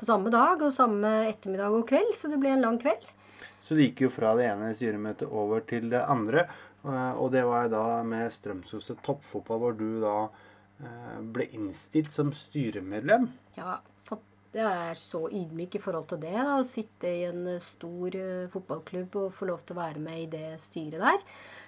på 0.00 0.08
samme 0.08 0.32
dag 0.32 0.64
og 0.64 0.74
samme 0.74 1.12
ettermiddag 1.28 1.76
og 1.76 1.86
kveld. 1.88 2.14
Så 2.16 2.32
det 2.32 2.40
ble 2.42 2.56
en 2.56 2.64
lang 2.64 2.80
kveld. 2.82 3.04
Så 3.66 3.74
det 3.74 3.90
gikk 3.90 4.06
jo 4.06 4.12
fra 4.14 4.34
det 4.38 4.46
ene 4.46 4.74
styremøtet 4.78 5.30
over 5.30 5.62
til 5.66 5.90
det 5.90 6.02
andre. 6.06 6.46
Eh, 6.86 7.18
Og 7.20 7.32
det 7.34 7.44
var 7.46 7.68
da 7.72 8.02
med 8.06 8.32
Strømsgodset 8.34 9.02
toppfotball, 9.06 9.60
hvor 9.62 9.76
du 9.78 10.00
da 10.02 10.16
eh, 10.80 11.18
ble 11.34 11.48
innstilt 11.56 12.12
som 12.14 12.32
styremedlem. 12.36 13.30
Ja, 13.58 13.78
jeg 14.56 14.64
er 14.64 14.96
så 14.96 15.26
ydmyk 15.28 15.74
i 15.76 15.80
forhold 15.84 16.06
til 16.08 16.22
det. 16.22 16.32
da, 16.32 16.54
Å 16.56 16.64
sitte 16.64 17.10
i 17.12 17.26
en 17.28 17.42
eh, 17.56 17.60
stor 17.60 18.16
fotballklubb 18.54 19.18
og 19.20 19.34
få 19.36 19.50
lov 19.50 19.66
til 19.66 19.76
å 19.76 19.82
være 19.82 20.00
med 20.00 20.22
i 20.22 20.30
det 20.32 20.46
styret 20.64 21.02
der. 21.02 21.20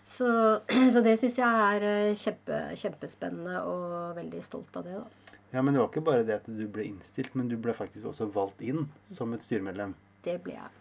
Så, 0.09 0.29
så 0.95 1.05
det 1.05 1.19
syns 1.21 1.37
jeg 1.43 1.77
er 1.77 2.17
kjempe, 2.17 2.63
kjempespennende 2.81 3.61
og 3.69 4.17
veldig 4.17 4.45
stolt 4.47 4.81
av 4.81 4.89
det. 4.89 4.97
da. 5.03 5.35
Ja, 5.53 5.63
Men 5.63 5.75
det 5.75 5.81
var 5.81 5.89
ikke 5.89 6.05
bare 6.05 6.25
det 6.29 6.41
at 6.43 6.49
du 6.49 6.67
ble 6.69 6.85
innstilt, 6.91 7.35
men 7.37 7.49
du 7.49 7.57
ble 7.61 7.73
faktisk 7.77 8.11
også 8.11 8.29
valgt 8.35 8.61
inn 8.65 8.89
som 9.09 9.33
et 9.33 9.45
styremedlem. 9.45 9.95
Det 10.25 10.37
ble 10.45 10.57
jeg. 10.59 10.73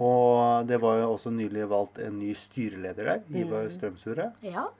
Og 0.00 0.68
det 0.68 0.78
var 0.80 1.00
jo 1.02 1.10
også 1.12 1.30
nylig 1.34 1.66
valgt 1.70 1.98
en 2.00 2.18
ny 2.18 2.32
styreleder 2.38 3.10
der, 3.10 3.26
Ivar 3.42 3.68
Strømsure. 3.72 4.30
Ja. 4.44 4.70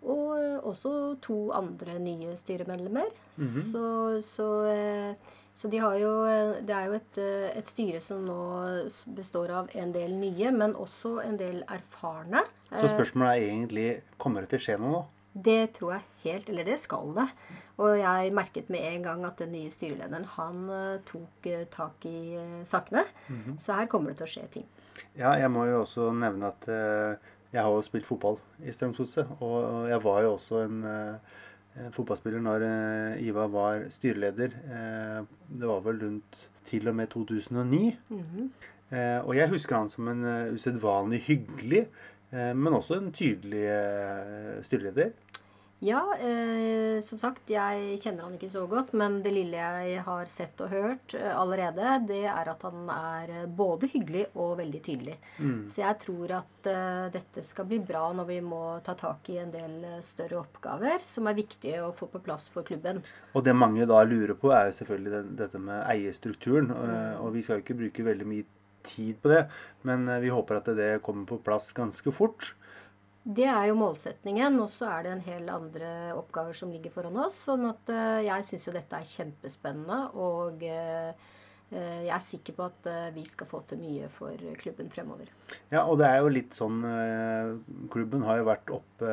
Og 0.00 0.38
eh, 0.40 0.56
også 0.64 1.16
to 1.22 1.50
andre 1.52 1.98
nye 2.00 2.36
styremedlemmer. 2.36 3.10
så, 3.36 3.84
så, 4.24 4.48
eh, 4.68 5.14
så 5.54 5.68
de 5.68 5.80
har 5.80 5.96
jo 6.00 6.12
eh, 6.24 6.60
Det 6.64 6.74
er 6.76 6.88
jo 6.88 6.96
et, 6.96 7.20
et 7.56 7.68
styre 7.68 8.00
som 8.00 8.24
nå 8.24 8.40
består 9.16 9.52
av 9.62 9.72
en 9.74 9.92
del 9.92 10.14
nye, 10.16 10.52
men 10.52 10.76
også 10.76 11.18
en 11.24 11.40
del 11.40 11.62
erfarne. 11.68 12.44
Så 12.70 12.92
spørsmålet 12.92 13.30
er 13.32 13.48
egentlig 13.48 13.88
kommer 14.18 14.44
det 14.44 14.54
til 14.54 14.60
å 14.62 14.66
skje 14.68 14.78
noe 14.80 14.92
nå? 14.98 15.02
Det 15.30 15.72
tror 15.76 15.92
jeg 15.94 16.06
helt 16.24 16.48
Eller 16.50 16.66
det 16.66 16.80
skal 16.82 17.12
det. 17.14 17.28
Og 17.80 17.96
jeg 17.96 18.32
merket 18.36 18.68
med 18.72 18.84
en 18.84 19.04
gang 19.06 19.24
at 19.24 19.40
den 19.40 19.54
nye 19.54 19.72
styrelederen 19.72 20.26
han 20.36 20.64
eh, 20.74 21.00
tok 21.08 21.48
eh, 21.48 21.66
tak 21.72 22.04
i 22.08 22.34
eh, 22.36 22.58
sakene. 22.68 23.06
Så 23.58 23.76
her 23.78 23.88
kommer 23.90 24.12
det 24.12 24.20
til 24.20 24.28
å 24.28 24.32
skje 24.34 24.46
ting. 24.58 24.66
Ja, 25.16 25.32
jeg 25.40 25.48
må 25.52 25.64
jo 25.64 25.80
også 25.80 26.10
nevne 26.12 26.50
at 26.50 26.66
jeg 27.50 27.62
har 27.62 27.70
jo 27.72 27.80
spilt 27.82 28.06
fotball 28.06 28.36
i 28.60 28.74
Strømsgodset. 28.74 29.30
Og 29.40 29.88
jeg 29.88 30.02
var 30.04 30.20
jo 30.26 30.34
også 30.34 30.64
en, 30.66 30.82
fotballspiller 31.94 32.42
når 32.42 32.64
Iva 33.22 33.46
Ivar 33.46 33.50
var 33.54 33.84
styreleder. 33.94 34.56
Det 35.48 35.70
var 35.70 35.80
vel 35.86 36.02
rundt 36.02 36.40
til 36.68 36.90
og 36.90 36.98
med 36.98 37.08
2009. 37.14 37.80
eh, 38.90 39.18
og 39.24 39.32
jeg 39.38 39.48
husker 39.54 39.78
han 39.78 39.88
som 39.88 40.10
en 40.10 40.26
usedvanlig 40.52 41.22
hyggelig, 41.30 41.86
men 42.30 42.74
også 42.76 43.00
en 43.00 43.12
tydelig 43.14 43.64
styreleder. 44.68 45.14
Ja, 45.80 46.00
eh, 46.20 47.00
som 47.00 47.16
sagt, 47.16 47.48
jeg 47.48 47.94
kjenner 48.04 48.26
han 48.26 48.34
ikke 48.36 48.50
så 48.52 48.66
godt, 48.68 48.90
men 49.00 49.22
det 49.24 49.30
lille 49.32 49.56
jeg 49.56 50.02
har 50.04 50.28
sett 50.28 50.60
og 50.60 50.68
hørt 50.74 51.14
eh, 51.16 51.32
allerede, 51.32 51.94
det 52.10 52.26
er 52.28 52.50
at 52.52 52.66
han 52.66 52.90
er 52.92 53.32
eh, 53.32 53.46
både 53.48 53.88
hyggelig 53.88 54.26
og 54.34 54.58
veldig 54.58 54.82
tydelig. 54.84 55.16
Så 55.72 55.80
jeg 55.80 55.96
tror 56.02 56.34
at 56.42 56.68
eh, 56.68 57.06
dette 57.16 57.44
skal 57.46 57.70
bli 57.70 57.80
bra 57.80 58.02
når 58.12 58.28
vi 58.28 58.38
må 58.44 58.60
ta 58.84 58.92
tak 58.98 59.32
i 59.32 59.38
en 59.40 59.54
del 59.54 59.78
eh, 59.88 60.04
større 60.04 60.42
oppgaver 60.42 61.00
som 61.00 61.32
er 61.32 61.40
viktige 61.40 61.80
å 61.86 61.94
få 61.96 62.10
på 62.12 62.20
plass 62.28 62.50
for 62.52 62.68
klubben. 62.68 63.00
Og 63.32 63.48
det 63.48 63.56
mange 63.56 63.88
da 63.88 64.04
lurer 64.04 64.36
på, 64.36 64.52
er 64.52 64.68
jo 64.68 64.76
selvfølgelig 64.82 65.16
den, 65.16 65.34
dette 65.40 65.64
med 65.64 65.80
eierstrukturen. 65.86 66.74
Mm. 66.76 67.24
Og 67.24 67.32
vi 67.38 67.46
skal 67.46 67.56
jo 67.56 67.64
ikke 67.64 67.80
bruke 67.80 68.08
veldig 68.12 68.28
mye 68.28 68.50
tid 68.84 69.16
på 69.24 69.32
det, 69.32 69.46
men 69.88 70.04
vi 70.20 70.28
håper 70.32 70.60
at 70.60 70.68
det 70.76 70.92
kommer 71.04 71.24
på 71.28 71.40
plass 71.44 71.72
ganske 71.76 72.12
fort. 72.12 72.52
Det 73.20 73.44
er 73.44 73.66
jo 73.68 73.76
målsetningen, 73.76 74.54
og 74.62 74.70
så 74.72 74.88
er 74.94 75.04
det 75.04 75.10
en 75.12 75.26
hel 75.26 75.50
andre 75.52 75.90
oppgaver 76.16 76.56
som 76.56 76.70
ligger 76.72 76.92
foran 76.94 77.18
oss. 77.20 77.36
Sånn 77.50 77.66
at 77.68 77.92
uh, 77.92 78.20
jeg 78.24 78.46
syns 78.48 78.64
jo 78.64 78.72
dette 78.72 78.96
er 78.96 79.10
kjempespennende, 79.10 79.98
og 80.16 80.64
uh, 80.64 81.28
jeg 81.70 82.10
er 82.10 82.22
sikker 82.24 82.56
på 82.56 82.64
at 82.66 82.86
vi 83.14 83.22
skal 83.30 83.46
få 83.46 83.60
til 83.70 83.78
mye 83.78 84.08
for 84.10 84.34
klubben 84.58 84.88
fremover. 84.90 85.28
Ja, 85.70 85.84
og 85.84 86.00
det 86.00 86.08
er 86.08 86.16
jo 86.18 86.32
litt 86.34 86.56
sånn 86.58 86.80
Klubben 87.92 88.24
har 88.26 88.40
jo 88.40 88.48
vært 88.48 88.72
oppe, 88.74 89.12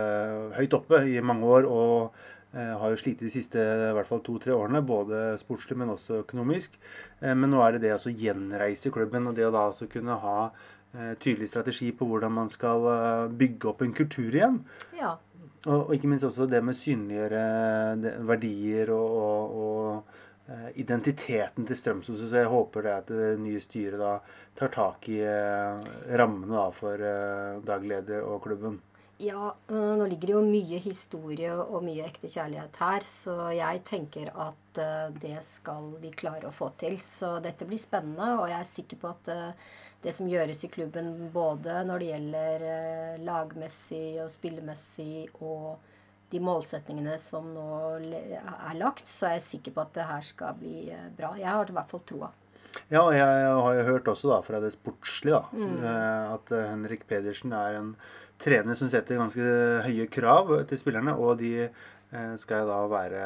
høyt 0.56 0.74
oppe 0.74 1.04
i 1.06 1.22
mange 1.22 1.46
år 1.46 1.68
og 1.70 2.18
har 2.58 2.90
jo 2.90 2.98
slitt 2.98 3.22
de 3.22 3.30
siste 3.30 3.62
i 3.62 3.92
hvert 3.94 4.10
fall 4.10 4.24
to-tre 4.26 4.56
årene, 4.58 4.82
både 4.82 5.36
sportslig, 5.38 5.78
men 5.78 5.94
også 5.94 6.24
økonomisk. 6.24 6.80
Men 7.22 7.54
nå 7.54 7.62
er 7.62 7.78
det 7.78 7.84
det 7.86 7.94
å 7.94 8.16
gjenreise 8.24 8.90
klubben, 8.96 9.30
og 9.30 9.38
det 9.38 9.46
å 9.46 9.54
da 9.54 9.68
også 9.70 9.86
kunne 9.94 10.18
ha 10.26 10.40
Eh, 10.50 10.77
tydelig 11.20 11.50
strategi 11.52 11.92
på 11.96 12.08
hvordan 12.10 12.34
man 12.34 12.52
skal 12.52 12.86
eh, 12.92 13.34
bygge 13.40 13.72
opp 13.72 13.84
en 13.84 13.96
kultur 13.98 14.34
igjen. 14.34 14.62
Ja. 14.98 15.16
Og, 15.68 15.88
og, 15.88 15.92
ikke 15.96 16.10
minst 16.12 16.28
også 16.28 16.48
det 16.50 16.62
med 16.64 16.78
synliggjøre 16.80 18.22
verdier 18.28 18.92
og, 18.96 19.18
og, 19.22 19.58
og, 19.64 20.20
eh, 20.48 20.70
identiteten 20.84 21.68
til 21.68 21.80
Strømsøs. 21.80 22.24
Så 22.24 22.44
jeg 22.44 22.52
håper 22.52 22.88
det 22.88 22.94
at 22.96 23.14
det 23.14 23.32
nye 23.44 23.62
styret 23.64 24.00
da 24.02 24.18
tar 24.58 24.74
tak 24.74 25.10
i 25.14 25.20
rammene 26.18 26.56
da 26.56 26.70
for 26.74 27.08
dagleder 27.68 28.24
og 28.26 28.42
klubben. 28.48 28.80
Ja, 29.18 29.56
nå 29.74 30.06
ligger 30.06 30.30
det 30.30 30.34
jo 30.36 30.44
mye 30.46 30.78
historie 30.84 31.50
og 31.58 31.82
mye 31.82 32.06
ekte 32.06 32.30
kjærlighet 32.30 32.76
her, 32.78 33.02
så 33.02 33.48
jeg 33.56 33.82
tenker 33.88 34.30
at 34.30 34.82
det 35.18 35.40
skal 35.42 35.88
vi 36.04 36.12
klare 36.14 36.52
å 36.52 36.54
få 36.54 36.68
til. 36.78 37.00
Så 37.02 37.40
dette 37.42 37.66
blir 37.66 37.82
spennende, 37.82 38.36
og 38.38 38.46
jeg 38.52 38.60
er 38.60 38.70
sikker 38.70 39.02
på 39.02 39.10
at 39.16 39.32
det 40.04 40.14
som 40.16 40.30
gjøres 40.30 40.64
i 40.64 40.72
klubben 40.72 41.14
både 41.34 41.82
når 41.88 42.02
det 42.02 42.10
gjelder 42.12 42.66
eh, 42.72 43.22
lagmessig 43.26 44.20
og 44.24 44.32
spillemessig 44.32 45.28
og 45.42 45.78
de 46.32 46.42
målsetningene 46.44 47.16
som 47.22 47.48
nå 47.56 47.68
er 48.04 48.76
lagt, 48.78 49.08
så 49.08 49.30
er 49.30 49.38
jeg 49.38 49.48
sikker 49.48 49.78
på 49.78 49.86
at 49.86 49.96
det 49.96 50.10
her 50.10 50.28
skal 50.28 50.60
bli 50.60 50.90
eh, 50.94 51.10
bra. 51.18 51.34
Jeg 51.40 51.50
har 51.50 51.72
i 51.72 51.78
hvert 51.78 51.94
fall 51.94 52.06
troa. 52.10 52.32
Ja, 52.92 53.02
og 53.02 53.16
jeg 53.16 53.26
har 53.26 53.74
jo 53.80 53.86
hørt 53.88 54.10
også 54.12 54.30
da 54.30 54.42
fra 54.46 54.60
det 54.62 54.74
sportslige 54.76 55.40
da, 55.40 55.44
mm. 55.56 55.78
Eh, 55.82 56.34
at 56.36 56.56
Henrik 56.70 57.08
Pedersen 57.10 57.56
er 57.58 57.80
en 57.80 57.94
trener 58.42 58.78
som 58.78 58.90
setter 58.92 59.20
ganske 59.20 59.48
høye 59.86 60.08
krav 60.14 60.54
til 60.70 60.82
spillerne. 60.82 61.16
Og 61.18 61.40
de 61.42 61.70
skal 62.40 62.70
da 62.70 62.76
være, 62.88 63.24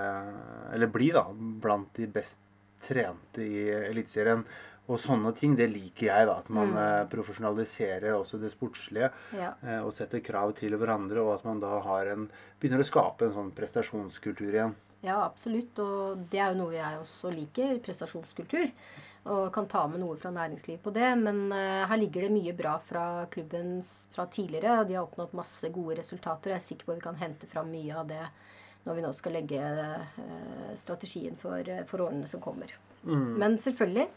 eller 0.74 0.90
bli, 0.90 1.12
da, 1.14 1.28
blant 1.32 1.92
de 2.00 2.08
best 2.10 2.40
trente 2.82 3.46
i 3.46 3.68
Eliteserien. 3.92 4.44
Og 4.90 5.00
sånne 5.00 5.32
ting, 5.38 5.54
det 5.56 5.70
liker 5.72 6.08
jeg. 6.10 6.28
da, 6.28 6.40
At 6.42 6.50
man 6.52 6.74
mm. 6.74 6.80
Eh, 6.82 7.04
profesjonaliserer 7.12 8.16
også 8.16 8.40
det 8.42 8.52
sportslige. 8.52 9.12
Ja. 9.38 9.54
Eh, 9.64 9.80
og 9.86 9.94
setter 9.96 10.24
krav 10.26 10.56
til 10.58 10.76
hverandre, 10.76 11.22
og 11.22 11.36
at 11.38 11.46
man 11.48 11.62
da 11.64 11.78
har 11.86 12.12
en, 12.12 12.26
begynner 12.60 12.84
å 12.84 12.88
skape 12.88 13.28
en 13.28 13.36
sånn 13.38 13.54
prestasjonskultur 13.56 14.50
igjen. 14.50 14.76
Ja, 15.06 15.22
absolutt. 15.24 15.80
Og 15.82 16.26
det 16.34 16.42
er 16.42 16.52
jo 16.52 16.66
noe 16.66 16.76
jeg 16.76 17.00
også 17.00 17.32
liker. 17.34 17.78
Prestasjonskultur. 17.86 18.68
Og 19.22 19.52
kan 19.54 19.68
ta 19.70 19.84
med 19.86 20.02
noe 20.02 20.16
fra 20.18 20.32
næringslivet 20.34 20.82
på 20.82 20.94
det. 20.96 21.10
Men 21.22 21.44
uh, 21.54 21.84
her 21.90 22.00
ligger 22.02 22.26
det 22.26 22.34
mye 22.34 22.56
bra 22.58 22.78
fra 22.82 23.06
klubben 23.34 23.78
fra 24.16 24.26
tidligere. 24.26 24.80
og 24.80 24.88
De 24.90 24.98
har 24.98 25.06
oppnådd 25.06 25.36
masse 25.38 25.70
gode 25.74 26.00
resultater. 26.00 26.56
Jeg 26.56 26.62
er 26.62 26.66
sikker 26.66 26.88
på 26.88 26.96
at 26.96 27.02
vi 27.02 27.06
kan 27.06 27.22
hente 27.22 27.50
fram 27.52 27.70
mye 27.70 28.00
av 28.02 28.10
det 28.10 28.24
når 28.82 28.98
vi 28.98 29.04
nå 29.06 29.12
skal 29.14 29.36
legge 29.38 29.62
uh, 29.62 30.74
strategien 30.80 31.38
for, 31.38 31.68
for, 31.90 32.08
årene 32.08 32.28
som 32.28 32.42
kommer. 32.42 32.74
Mm. 33.06 33.38
Men 33.38 33.60
selvfølgelig 33.62 34.08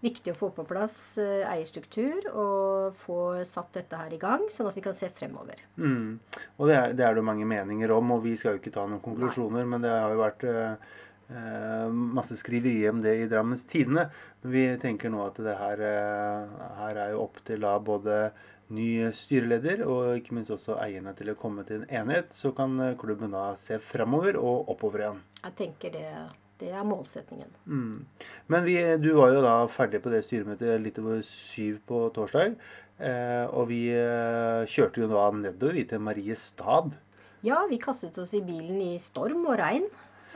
viktig 0.00 0.32
å 0.32 0.38
få 0.38 0.48
på 0.56 0.64
plass 0.68 0.96
uh, 1.20 1.44
eierstruktur 1.50 2.28
og 2.30 2.96
få 3.02 3.18
satt 3.48 3.74
dette 3.76 3.96
her 4.00 4.12
i 4.16 4.20
gang, 4.20 4.46
sånn 4.52 4.68
at 4.70 4.76
vi 4.76 4.84
kan 4.84 4.96
se 4.96 5.10
fremover. 5.16 5.60
Mm. 5.76 6.18
Og 6.56 6.68
det 6.68 6.76
er, 6.76 6.96
det 6.96 7.06
er, 7.06 7.16
det 7.16 7.24
mange 7.26 7.48
meninger 7.48 7.92
om, 7.96 8.16
og 8.16 8.24
vi 8.24 8.36
skal 8.40 8.56
jo 8.56 8.62
ikke 8.62 8.74
ta 8.74 8.86
noen 8.88 9.04
konklusjoner, 9.04 9.64
Nei. 9.64 9.70
men 9.74 9.84
det 9.84 9.92
har 9.92 10.14
jo 10.14 10.22
vært 10.22 10.44
eh, 10.48 10.60
eh 10.60 11.08
masse 11.90 12.36
skriveri 12.36 12.88
om 12.90 13.02
det 13.02 13.14
i 13.20 13.28
Drammens 13.30 13.64
Tidende. 13.70 14.08
Vi 14.42 14.64
tenker 14.82 15.12
nå 15.12 15.22
at 15.28 15.38
det 15.38 15.56
her, 15.58 15.82
eh, 15.86 16.66
her 16.80 17.00
er 17.04 17.14
jo 17.14 17.24
opp 17.26 17.40
til 17.46 17.62
da 17.62 17.76
både 17.78 18.32
ny 18.70 19.10
styreleder 19.14 19.82
og 19.86 20.20
ikke 20.20 20.36
minst 20.36 20.52
også 20.54 20.78
eierne 20.82 21.14
til 21.18 21.32
å 21.32 21.38
komme 21.38 21.64
til 21.66 21.82
en 21.82 21.88
enighet. 22.02 22.34
Så 22.34 22.54
kan 22.56 22.76
klubben 22.98 23.34
da 23.34 23.54
se 23.58 23.78
fremover 23.82 24.38
og 24.38 24.70
oppover 24.70 25.06
igjen. 25.06 25.24
Jeg 25.44 25.58
tenker 25.64 25.94
det 25.96 26.06
det 26.60 26.74
er 26.76 26.84
målsetningen. 26.84 27.48
Mm. 27.64 28.04
Men 28.52 28.66
vi, 28.66 28.76
du 29.00 29.14
var 29.16 29.32
jo 29.32 29.40
da 29.40 29.54
ferdig 29.72 30.02
på 30.04 30.12
det 30.12 30.20
styremøtet 30.26 30.82
litt 30.84 30.98
over 31.00 31.22
syv 31.24 31.78
på 31.88 32.02
torsdag. 32.12 32.58
Eh, 33.00 33.46
og 33.48 33.70
vi 33.70 33.86
eh, 33.96 34.68
kjørte 34.68 35.00
jo 35.00 35.08
da 35.08 35.30
nedover 35.32 35.78
vi 35.78 35.86
til 35.88 36.02
Mariestad. 36.04 36.92
Ja, 37.46 37.62
vi 37.70 37.80
kastet 37.80 38.18
oss 38.20 38.34
i 38.36 38.42
bilen 38.44 38.76
i 38.84 38.98
storm 39.00 39.46
og 39.48 39.56
regn. 39.62 39.88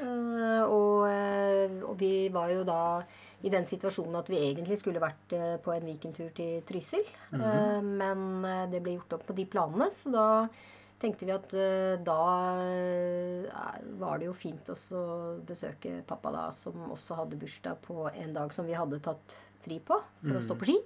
Eh, 0.02 0.62
og, 0.64 1.06
eh, 1.08 1.74
og, 1.84 1.94
vi 2.00 2.28
var 2.34 2.50
jo 2.50 2.64
da 2.66 2.82
i 3.44 3.52
den 3.52 3.66
situasjonen 3.68 4.18
at 4.18 4.30
vi 4.32 4.40
egentlig 4.42 4.80
skulle 4.80 5.02
vært 5.02 5.34
eh, 5.36 5.56
på 5.62 5.74
en 5.74 5.86
weekendtur 5.86 6.30
til 6.34 6.62
Trysil. 6.66 7.04
Mm 7.30 7.40
-hmm. 7.40 7.82
men 7.82 8.70
det 8.70 8.82
ble 8.82 8.96
gjort 8.96 9.12
opp 9.12 9.26
på 9.26 9.36
de 9.36 9.46
planene, 9.46 9.90
så 9.90 10.10
da 10.10 10.48
tenkte 10.98 11.26
vi 11.26 11.32
at 11.32 11.50
da 12.04 12.24
var 13.98 14.18
det 14.18 14.26
jo 14.26 14.32
fint 14.32 14.68
å 14.70 14.76
besøke 15.46 16.02
pappa 16.06 16.30
da, 16.32 16.50
som 16.50 16.72
også 16.90 17.14
hadde 17.14 17.36
bursdag 17.36 17.76
på 17.82 18.10
en 18.14 18.32
dag 18.32 18.52
som 18.52 18.66
vi 18.66 18.72
hadde 18.72 19.00
tatt 19.00 19.36
fri 19.62 19.80
på 19.80 20.00
for 20.20 20.30
mm. 20.30 20.36
å 20.36 20.40
stå 20.40 20.54
på 20.54 20.64
ski. 20.64 20.78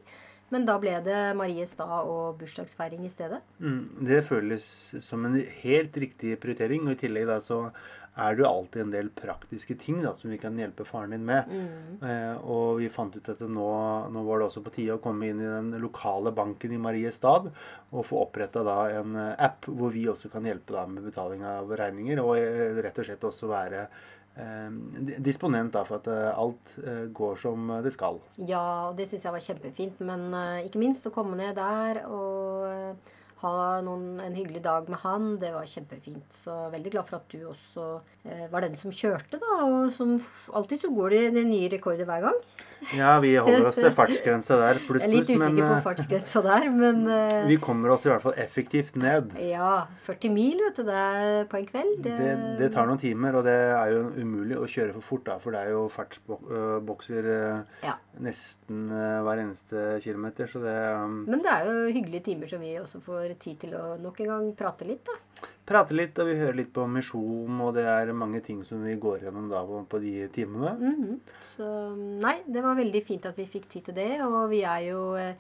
Men 0.48 0.64
da 0.64 0.78
ble 0.80 0.94
det 1.04 1.36
Mariestad 1.36 2.08
og 2.08 2.38
bursdagsfeiring 2.40 3.04
i 3.04 3.12
stedet. 3.12 3.42
Mm, 3.60 4.06
det 4.08 4.22
føles 4.24 4.64
som 5.04 5.26
en 5.28 5.36
helt 5.62 5.96
riktig 5.96 6.38
prioritering. 6.40 6.86
Og 6.88 6.96
i 6.96 7.00
tillegg 7.02 7.28
da 7.28 7.36
så 7.44 7.66
er 8.18 8.34
det 8.36 8.42
jo 8.42 8.50
alltid 8.50 8.82
en 8.82 8.92
del 8.92 9.08
praktiske 9.14 9.76
ting 9.78 10.00
da, 10.02 10.12
som 10.16 10.30
vi 10.32 10.38
kan 10.40 10.58
hjelpe 10.58 10.86
faren 10.88 11.14
din 11.14 11.24
med. 11.28 11.48
Mm. 11.48 12.02
Eh, 12.02 12.34
og 12.42 12.80
vi 12.82 12.90
fant 12.92 13.14
ut 13.14 13.30
at 13.32 13.40
nå, 13.44 13.70
nå, 14.12 14.24
var 14.26 14.40
det 14.40 14.48
også 14.48 14.62
på 14.66 14.74
tide 14.74 14.98
å 14.98 15.02
komme 15.02 15.30
inn 15.30 15.42
i 15.42 15.48
den 15.48 15.72
lokale 15.82 16.32
banken 16.34 16.74
i 16.74 16.80
Mariestad 16.82 17.50
og 17.52 18.06
få 18.06 18.24
oppretta 18.26 18.64
en 18.98 19.16
eh, 19.16 19.34
app 19.48 19.68
hvor 19.70 19.94
vi 19.94 20.08
også 20.10 20.30
kan 20.32 20.46
hjelpe 20.48 20.74
da, 20.76 20.86
med 20.90 21.06
betaling 21.06 21.44
av 21.46 21.70
regninger, 21.78 22.22
og 22.22 22.36
eh, 22.40 22.80
rett 22.82 22.98
og 22.98 23.08
slett 23.08 23.28
også 23.30 23.50
være 23.50 23.84
eh, 23.86 24.80
disponent 25.24 25.76
da, 25.76 25.84
for 25.88 26.00
at 26.00 26.10
eh, 26.12 26.32
alt 26.32 26.74
eh, 26.82 27.04
går 27.14 27.38
som 27.44 27.70
det 27.84 27.94
skal. 27.94 28.18
Ja, 28.40 28.90
og 28.90 28.98
det 28.98 29.08
syns 29.10 29.28
jeg 29.28 29.36
var 29.36 29.46
kjempefint. 29.46 30.02
Men 30.02 30.28
ikke 30.66 30.82
minst 30.82 31.06
å 31.06 31.14
komme 31.14 31.38
ned 31.38 31.54
der 31.58 32.02
og 32.08 33.14
ha 33.42 33.80
noen, 33.86 34.18
en 34.22 34.34
hyggelig 34.34 34.62
dag 34.64 34.88
med 34.90 34.98
han. 35.04 35.28
Det 35.42 35.52
var 35.54 35.68
kjempefint. 35.68 36.26
Så 36.34 36.54
veldig 36.72 36.92
glad 36.94 37.08
for 37.10 37.20
at 37.20 37.28
du 37.30 37.44
også 37.50 37.86
eh, 38.24 38.46
var 38.50 38.66
den 38.66 38.74
som 38.80 38.94
kjørte, 38.94 39.38
da. 39.42 39.60
Og 39.66 39.92
som 39.94 40.16
alltid 40.54 40.82
så 40.82 40.92
går 40.94 41.14
det 41.14 41.44
nye 41.46 41.70
rekorder 41.72 42.08
hver 42.08 42.26
gang. 42.26 42.40
Ja, 42.96 43.18
vi 43.20 43.34
holder 43.36 43.68
oss 43.68 43.78
til 43.78 43.90
fartsgrensa 43.94 44.56
der. 44.60 44.78
Pluss, 44.86 45.02
pluss. 45.02 45.04
Jeg 45.04 45.10
er 45.10 45.14
litt 45.14 45.30
usikker 45.30 45.54
men, 45.54 45.58
på 45.60 45.74
eh, 45.74 45.82
fartsgrensa 45.84 46.42
der, 46.46 46.68
men 46.72 47.02
uh, 47.10 47.48
Vi 47.50 47.58
kommer 47.62 47.92
oss 47.94 48.06
i 48.06 48.10
hvert 48.10 48.24
fall 48.24 48.36
effektivt 48.40 48.96
ned. 49.00 49.34
Ja. 49.44 49.72
40 50.06 50.32
mil 50.34 50.62
vet 50.62 50.80
du, 50.80 50.84
det 50.88 50.96
er 50.98 51.48
på 51.50 51.60
en 51.60 51.68
kveld. 51.68 51.92
Det, 52.06 52.14
det, 52.22 52.32
det 52.62 52.70
tar 52.74 52.88
noen 52.88 53.02
timer, 53.02 53.40
og 53.40 53.46
det 53.48 53.56
er 53.56 53.92
jo 53.94 54.04
umulig 54.16 54.58
å 54.58 54.70
kjøre 54.70 54.96
for 54.96 55.08
fort, 55.10 55.26
da. 55.28 55.38
For 55.42 55.56
det 55.56 55.64
er 55.64 55.74
jo 55.74 55.84
fartsbokser 55.94 57.28
uh, 57.28 57.84
ja. 57.84 57.98
nesten 58.24 58.88
hver 58.88 59.44
eneste 59.44 59.86
kilometer, 60.04 60.50
så 60.50 60.62
det 60.64 60.78
um, 61.02 61.22
Men 61.28 61.44
det 61.44 61.54
er 61.54 61.68
jo 61.68 61.86
hyggelige 61.92 62.28
timer 62.30 62.50
som 62.50 62.64
vi 62.64 62.74
også 62.80 63.02
får 63.04 63.36
tid 63.42 63.62
til 63.66 63.76
å 63.78 63.84
nok 64.00 64.24
en 64.24 64.34
gang 64.34 64.50
prate 64.58 64.88
litt, 64.88 65.04
da 65.08 65.54
prate 65.68 65.96
litt, 65.96 66.18
og 66.18 66.30
vi 66.30 66.38
hører 66.40 66.56
litt 66.62 66.72
på 66.74 66.86
misjon, 66.88 67.60
og 67.64 67.74
det 67.76 67.84
er 67.88 68.12
mange 68.16 68.40
ting 68.44 68.62
som 68.66 68.80
vi 68.84 68.96
går 69.00 69.26
gjennom 69.26 69.50
da 69.52 69.62
på, 69.68 69.82
på 69.90 70.00
de 70.02 70.28
timene. 70.34 70.74
Mm 70.80 70.96
-hmm. 70.96 71.18
Så 71.46 71.94
nei, 71.96 72.36
det 72.46 72.62
var 72.64 72.74
veldig 72.74 73.04
fint 73.04 73.26
at 73.26 73.38
vi 73.38 73.46
fikk 73.46 73.68
tid 73.68 73.84
til 73.84 73.94
det, 73.94 74.20
og 74.22 74.50
vi 74.50 74.62
er 74.62 74.80
jo 74.90 75.16
eh, 75.16 75.34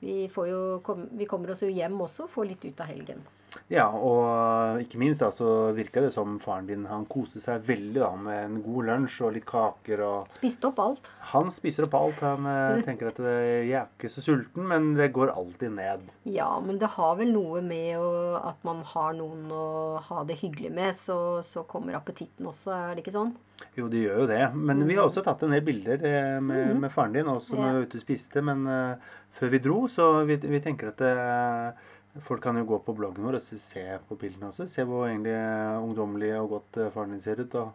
vi, 0.00 0.30
jo, 0.34 0.80
vi 1.12 1.24
kommer 1.24 1.50
oss 1.50 1.62
jo 1.62 1.68
hjem 1.68 2.00
også, 2.00 2.26
får 2.26 2.44
litt 2.44 2.64
ut 2.64 2.80
av 2.80 2.86
helgen. 2.86 3.22
Ja, 3.70 3.86
og 3.90 4.80
ikke 4.82 4.98
minst 5.00 5.22
da, 5.22 5.30
så 5.34 5.70
virka 5.76 6.02
det 6.02 6.12
som 6.14 6.38
faren 6.42 6.68
din 6.68 6.86
han 6.90 7.06
koste 7.10 7.42
seg 7.42 7.64
veldig 7.68 8.00
da, 8.00 8.10
med 8.18 8.40
en 8.44 8.56
god 8.64 8.88
lunsj 8.88 9.20
og 9.26 9.34
litt 9.36 9.46
kaker. 9.48 10.02
og... 10.06 10.30
Spiste 10.34 10.70
opp 10.70 10.80
alt. 10.82 11.10
Han 11.32 11.50
spiser 11.54 11.86
opp 11.86 11.96
alt. 11.98 12.22
Han 12.24 12.48
eh, 12.50 12.82
tenker 12.86 13.10
at 13.12 13.20
jeg 13.22 13.74
er 13.78 13.86
ikke 13.88 14.10
så 14.12 14.24
sulten, 14.24 14.66
men 14.70 14.92
det 14.98 15.10
går 15.16 15.34
alltid 15.34 15.76
ned. 15.76 16.08
Ja, 16.30 16.50
men 16.64 16.80
det 16.80 16.92
har 16.96 17.14
vel 17.20 17.32
noe 17.34 17.62
med 17.64 17.98
å, 18.00 18.10
at 18.40 18.58
man 18.66 18.82
har 18.92 19.14
noen 19.18 19.46
å 19.54 19.68
ha 20.08 20.24
det 20.26 20.40
hyggelig 20.42 20.72
med, 20.74 20.96
så, 20.98 21.18
så, 21.46 21.64
kommer 21.70 21.98
appetitten 21.98 22.48
også, 22.50 22.74
er 22.74 22.96
det 22.96 23.04
ikke 23.04 23.14
sånn? 23.14 23.34
Jo, 23.76 23.86
det 23.92 24.02
gjør 24.02 24.24
jo 24.24 24.28
det. 24.30 24.42
Men 24.56 24.82
vi 24.86 24.96
har 24.96 25.04
mm. 25.04 25.10
også 25.10 25.24
tatt 25.24 25.44
en 25.44 25.54
del 25.54 25.64
bilder 25.64 26.02
eh, 26.02 26.36
med, 26.42 26.74
mm. 26.74 26.84
med 26.84 26.94
faren 26.94 27.14
din 27.16 27.30
også 27.30 27.56
når 27.56 27.66
vi 27.66 27.78
var 27.78 27.88
ute 27.88 28.00
og 28.00 28.04
spiste. 28.04 28.44
Men 28.44 28.66
uh, 28.66 29.16
før 29.36 29.54
vi 29.54 29.62
dro, 29.62 29.80
så 29.92 30.10
vi, 30.28 30.38
vi 30.42 30.62
tenker 30.64 30.92
at 30.94 31.02
uh, 31.04 31.90
Folk 32.26 32.42
kan 32.42 32.58
jo 32.58 32.64
gå 32.66 32.80
på 32.82 32.94
bloggen 32.98 33.24
vår 33.24 33.38
og 33.38 33.44
se 33.62 33.84
på 34.08 34.16
bildene 34.18 34.48
også. 34.50 34.66
Se 34.68 34.82
hvor 34.86 35.06
egentlig 35.06 35.36
ungdommelig 35.78 36.32
og 36.40 36.56
godt 36.56 36.80
eh, 36.82 36.90
faren 36.94 37.14
din 37.14 37.22
ser 37.22 37.38
ut. 37.42 37.52
da. 37.52 37.68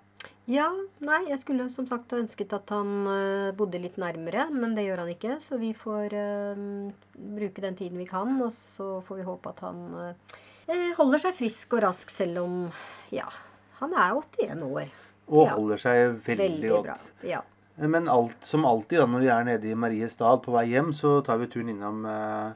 Ja, 0.52 0.68
nei, 1.02 1.22
jeg 1.30 1.40
skulle 1.42 1.70
som 1.74 1.88
sagt 1.88 2.12
ha 2.12 2.20
ønsket 2.22 2.52
at 2.54 2.70
han 2.70 3.08
uh, 3.08 3.54
bodde 3.58 3.80
litt 3.82 3.96
nærmere, 3.98 4.50
men 4.54 4.76
det 4.78 4.84
gjør 4.86 5.02
han 5.06 5.14
ikke. 5.14 5.38
Så 5.42 5.58
vi 5.62 5.72
får 5.74 6.14
uh, 6.14 6.92
bruke 7.16 7.64
den 7.64 7.80
tiden 7.80 7.98
vi 7.98 8.06
kan, 8.10 8.36
og 8.44 8.52
så 8.54 9.00
får 9.08 9.22
vi 9.22 9.30
håpe 9.30 9.56
at 9.56 9.64
han 9.66 9.82
uh, 9.96 10.36
Eh, 10.66 10.94
holder 10.98 11.22
seg 11.22 11.36
frisk 11.38 11.76
og 11.78 11.84
rask 11.86 12.10
selv 12.10 12.42
om 12.42 12.54
Ja, 13.14 13.28
han 13.80 13.94
er 13.94 14.16
81 14.18 14.64
år. 14.66 14.88
Og 15.28 15.46
Ja. 15.48 15.54
holder 15.54 15.78
seg 15.78 16.16
veldig, 16.26 16.38
Veldig 16.38 16.70
godt. 16.70 16.84
bra. 16.86 16.98
Ja. 17.24 17.42
Men 17.78 18.08
alt, 18.08 18.46
som 18.46 18.66
alltid 18.66 19.00
da, 19.00 19.06
når 19.06 19.20
vi 19.20 19.28
er 19.28 19.44
nede 19.44 19.70
i 19.70 19.74
Mariestad 19.76 20.42
på 20.44 20.52
vei 20.52 20.66
hjem, 20.70 20.94
så 20.94 21.24
tar 21.24 21.38
vi 21.38 21.48
turen 21.48 21.70
innom 21.70 22.06
eh, 22.06 22.48
eh, 22.48 22.54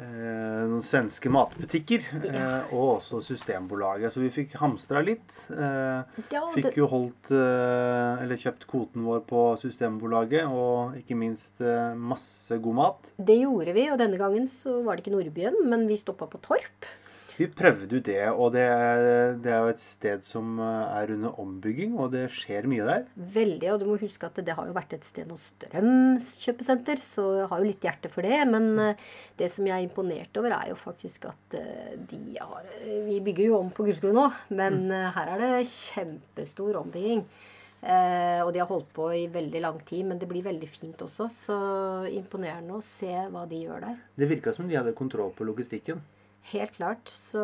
noen 0.00 0.84
svenske 0.84 1.30
matbutikker. 1.32 2.04
Eh, 2.30 2.72
og 2.74 3.00
også 3.00 3.20
Systembolaget. 3.24 4.12
Så 4.14 4.22
vi 4.22 4.30
fikk 4.34 4.56
hamstra 4.60 5.02
litt. 5.04 5.28
Eh, 5.52 6.22
fikk 6.56 6.78
jo 6.80 6.88
holdt 6.90 7.32
eh, 7.34 8.22
Eller 8.24 8.40
kjøpt 8.40 8.66
kvoten 8.70 9.04
vår 9.06 9.24
på 9.28 9.44
Systembolaget. 9.60 10.48
Og 10.48 10.96
ikke 11.00 11.18
minst 11.18 11.60
eh, 11.64 11.92
masse 11.96 12.60
god 12.62 12.80
mat. 12.80 13.12
det 13.18 13.40
gjorde 13.42 13.76
vi, 13.76 13.86
og 13.92 14.00
denne 14.00 14.20
gangen 14.20 14.48
så 14.50 14.80
var 14.86 14.96
det 14.96 15.04
ikke 15.04 15.16
Nordbyen, 15.16 15.62
men 15.70 15.86
vi 15.90 16.00
stoppa 16.00 16.28
på 16.30 16.40
Torp. 16.44 16.90
Vi 17.40 17.46
prøvde 17.48 17.96
ut 17.96 18.04
det, 18.04 18.18
og 18.28 18.50
det 18.52 18.66
er, 18.68 19.02
det 19.40 19.48
er 19.48 19.62
jo 19.64 19.72
et 19.72 19.80
sted 19.80 20.24
som 20.26 20.58
eh, 20.60 20.90
er 20.98 21.12
under 21.14 21.38
ombygging, 21.40 21.94
og 21.96 22.10
det 22.12 22.26
skjer 22.36 22.68
mye 22.68 22.84
der. 22.84 23.06
Veldig, 23.16 23.70
og 23.72 23.78
du 23.80 23.86
må 23.88 23.96
huske 24.02 24.28
at 24.28 24.42
det 24.44 24.56
har 24.58 24.68
jo 24.68 24.76
vært 24.76 24.92
et 24.98 25.06
sted 25.08 25.24
noe 25.30 25.40
strømkjøpesenter, 25.40 27.00
så 27.00 27.24
jeg 27.38 27.46
har 27.48 27.62
jo 27.62 27.70
litt 27.70 27.86
hjerte 27.88 28.10
for 28.12 28.28
det. 28.28 28.42
Men 28.50 28.68
eh, 28.84 29.06
det 29.40 29.48
som 29.54 29.64
jeg 29.64 29.72
er 29.72 29.86
imponert 29.86 30.36
over, 30.36 30.52
er 30.58 30.74
jo 30.74 30.76
faktisk 30.82 31.30
at 31.30 31.56
eh, 31.56 31.96
de 32.12 32.36
har 32.36 32.68
Vi 33.08 33.22
bygger 33.24 33.48
jo 33.48 33.56
om 33.62 33.72
på 33.72 33.88
Gullskog 33.88 34.12
nå, 34.20 34.26
men 34.52 34.82
mm. 34.90 35.08
her 35.16 35.32
er 35.38 35.46
det 35.46 35.64
kjempestor 35.72 36.76
ombygging. 36.84 37.24
Eh, 37.80 38.44
og 38.44 38.52
de 38.52 38.60
har 38.60 38.68
holdt 38.68 38.92
på 38.92 39.08
i 39.16 39.24
veldig 39.32 39.64
lang 39.64 39.80
tid, 39.88 40.04
men 40.12 40.20
det 40.20 40.28
blir 40.28 40.44
veldig 40.44 40.68
fint 40.68 41.08
også. 41.08 41.32
Så 41.32 41.60
imponerende 42.12 42.76
å 42.76 42.84
se 42.84 43.14
hva 43.32 43.48
de 43.48 43.64
gjør 43.64 43.86
der. 43.88 44.00
Det 44.20 44.28
virka 44.28 44.52
som 44.52 44.68
de 44.68 44.76
hadde 44.76 44.98
kontroll 44.98 45.32
på 45.32 45.48
logistikken. 45.48 46.04
Helt 46.42 46.72
klart. 46.72 47.08
Så, 47.12 47.40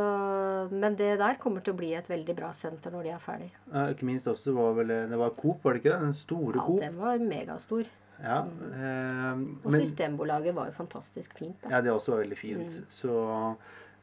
men 0.72 0.96
det 0.96 1.18
der 1.20 1.36
kommer 1.38 1.60
til 1.62 1.74
å 1.74 1.78
bli 1.78 1.92
et 1.94 2.08
veldig 2.10 2.34
bra 2.38 2.48
senter 2.56 2.90
når 2.94 3.02
de 3.06 3.12
er 3.12 3.22
ferdig. 3.22 3.50
Ja, 3.72 3.84
ikke 3.92 4.08
minst 4.08 4.26
også 4.30 4.54
var 4.56 4.72
vel 4.78 4.88
Det 5.10 5.18
var 5.20 5.34
Coop, 5.36 5.62
var 5.64 5.76
det 5.76 5.82
ikke 5.84 5.92
det? 5.92 6.00
Den 6.08 6.14
store 6.16 6.56
Ja, 6.56 6.64
Coop. 6.66 6.80
den 6.80 6.96
var 6.98 7.18
megastor. 7.22 7.90
Ja, 8.16 8.38
eh, 8.48 9.32
Og 9.36 9.70
men, 9.70 9.82
Systembolaget 9.84 10.54
var 10.56 10.70
jo 10.70 10.76
fantastisk 10.78 11.34
fint. 11.36 11.58
da. 11.62 11.74
ja, 11.76 11.80
det 11.84 11.92
også 11.92 12.14
var 12.14 12.22
veldig 12.24 12.38
fint. 12.40 12.78
Mm. 12.78 12.86
Så, 12.88 13.56